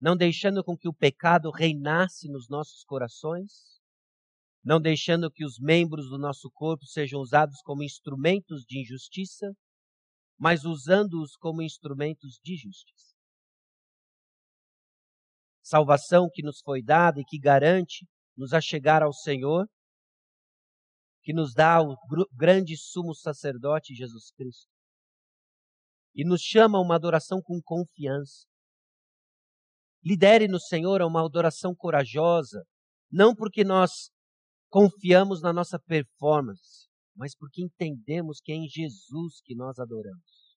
não 0.00 0.16
deixando 0.16 0.64
com 0.64 0.76
que 0.76 0.88
o 0.88 0.94
pecado 0.94 1.50
reinasse 1.50 2.28
nos 2.28 2.48
nossos 2.48 2.82
corações, 2.84 3.80
não 4.64 4.80
deixando 4.80 5.30
que 5.30 5.44
os 5.44 5.58
membros 5.58 6.08
do 6.08 6.18
nosso 6.18 6.50
corpo 6.50 6.86
sejam 6.86 7.20
usados 7.20 7.60
como 7.62 7.82
instrumentos 7.82 8.64
de 8.64 8.80
injustiça, 8.80 9.52
mas 10.38 10.64
usando-os 10.64 11.36
como 11.36 11.60
instrumentos 11.60 12.38
de 12.42 12.56
justiça. 12.56 13.14
Salvação 15.62 16.28
que 16.32 16.42
nos 16.42 16.60
foi 16.60 16.82
dada 16.82 17.20
e 17.20 17.24
que 17.24 17.38
garante 17.38 18.06
nos 18.36 18.54
achegar 18.54 19.02
ao 19.02 19.12
Senhor, 19.12 19.66
que 21.22 21.34
nos 21.34 21.52
dá 21.52 21.80
o 21.82 21.94
grande 22.32 22.76
sumo 22.76 23.14
sacerdote 23.14 23.94
Jesus 23.94 24.30
Cristo. 24.30 24.70
E 26.14 26.24
nos 26.24 26.40
chama 26.40 26.78
a 26.78 26.80
uma 26.80 26.96
adoração 26.96 27.40
com 27.42 27.60
confiança. 27.62 28.49
Lidere 30.04 30.48
no 30.48 30.58
Senhor 30.58 31.02
a 31.02 31.06
uma 31.06 31.24
adoração 31.24 31.74
corajosa, 31.74 32.64
não 33.10 33.34
porque 33.34 33.64
nós 33.64 34.10
confiamos 34.70 35.42
na 35.42 35.52
nossa 35.52 35.78
performance, 35.78 36.88
mas 37.14 37.36
porque 37.36 37.62
entendemos 37.62 38.40
que 38.40 38.52
é 38.52 38.54
em 38.54 38.68
Jesus 38.68 39.40
que 39.44 39.54
nós 39.54 39.78
adoramos. 39.78 40.56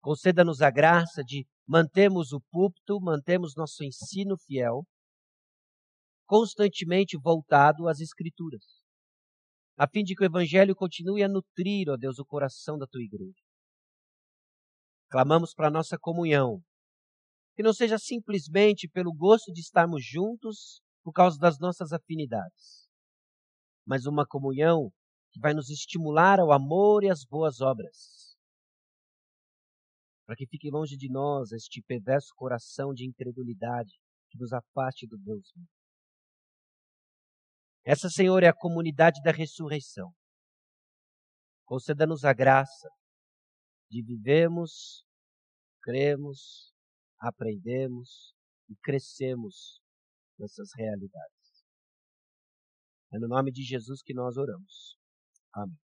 Conceda-nos 0.00 0.62
a 0.62 0.70
graça 0.70 1.22
de 1.22 1.46
mantermos 1.66 2.32
o 2.32 2.40
púlpito, 2.50 3.00
mantermos 3.00 3.54
nosso 3.54 3.84
ensino 3.84 4.38
fiel, 4.38 4.84
constantemente 6.26 7.18
voltado 7.18 7.88
às 7.88 8.00
Escrituras, 8.00 8.64
a 9.76 9.86
fim 9.88 10.02
de 10.02 10.14
que 10.14 10.22
o 10.22 10.26
Evangelho 10.26 10.74
continue 10.74 11.22
a 11.22 11.28
nutrir, 11.28 11.88
ó 11.90 11.96
Deus, 11.96 12.18
o 12.18 12.24
coração 12.24 12.78
da 12.78 12.86
tua 12.86 13.02
igreja. 13.02 13.42
Clamamos 15.10 15.54
para 15.54 15.68
a 15.68 15.70
nossa 15.70 15.98
comunhão, 15.98 16.62
que 17.58 17.62
não 17.64 17.72
seja 17.72 17.98
simplesmente 17.98 18.88
pelo 18.88 19.12
gosto 19.12 19.52
de 19.52 19.60
estarmos 19.60 20.04
juntos 20.06 20.80
por 21.02 21.12
causa 21.12 21.36
das 21.40 21.58
nossas 21.58 21.92
afinidades, 21.92 22.88
mas 23.84 24.06
uma 24.06 24.24
comunhão 24.24 24.92
que 25.32 25.40
vai 25.40 25.52
nos 25.52 25.68
estimular 25.68 26.38
ao 26.38 26.52
amor 26.52 27.02
e 27.02 27.10
às 27.10 27.24
boas 27.24 27.60
obras. 27.60 28.36
Para 30.24 30.36
que 30.36 30.46
fique 30.46 30.70
longe 30.70 30.96
de 30.96 31.10
nós 31.10 31.50
este 31.50 31.82
perverso 31.82 32.32
coração 32.36 32.94
de 32.94 33.04
incredulidade 33.04 33.90
que 34.30 34.38
nos 34.38 34.52
afaste 34.52 35.08
do 35.08 35.18
Deus 35.18 35.50
vivo. 35.52 35.68
Essa, 37.84 38.08
Senhor, 38.08 38.44
é 38.44 38.46
a 38.46 38.54
comunidade 38.54 39.20
da 39.20 39.32
ressurreição. 39.32 40.12
Conceda-nos 41.64 42.24
a 42.24 42.32
graça 42.32 42.88
de 43.90 44.00
vivemos, 44.00 45.04
cremos 45.82 46.77
aprendemos 47.20 48.34
e 48.68 48.76
crescemos 48.82 49.80
nessas 50.38 50.70
realidades. 50.76 51.66
É 53.12 53.18
no 53.18 53.28
nome 53.28 53.50
de 53.50 53.62
Jesus 53.62 54.02
que 54.02 54.14
nós 54.14 54.36
oramos. 54.36 54.98
Amém. 55.52 55.87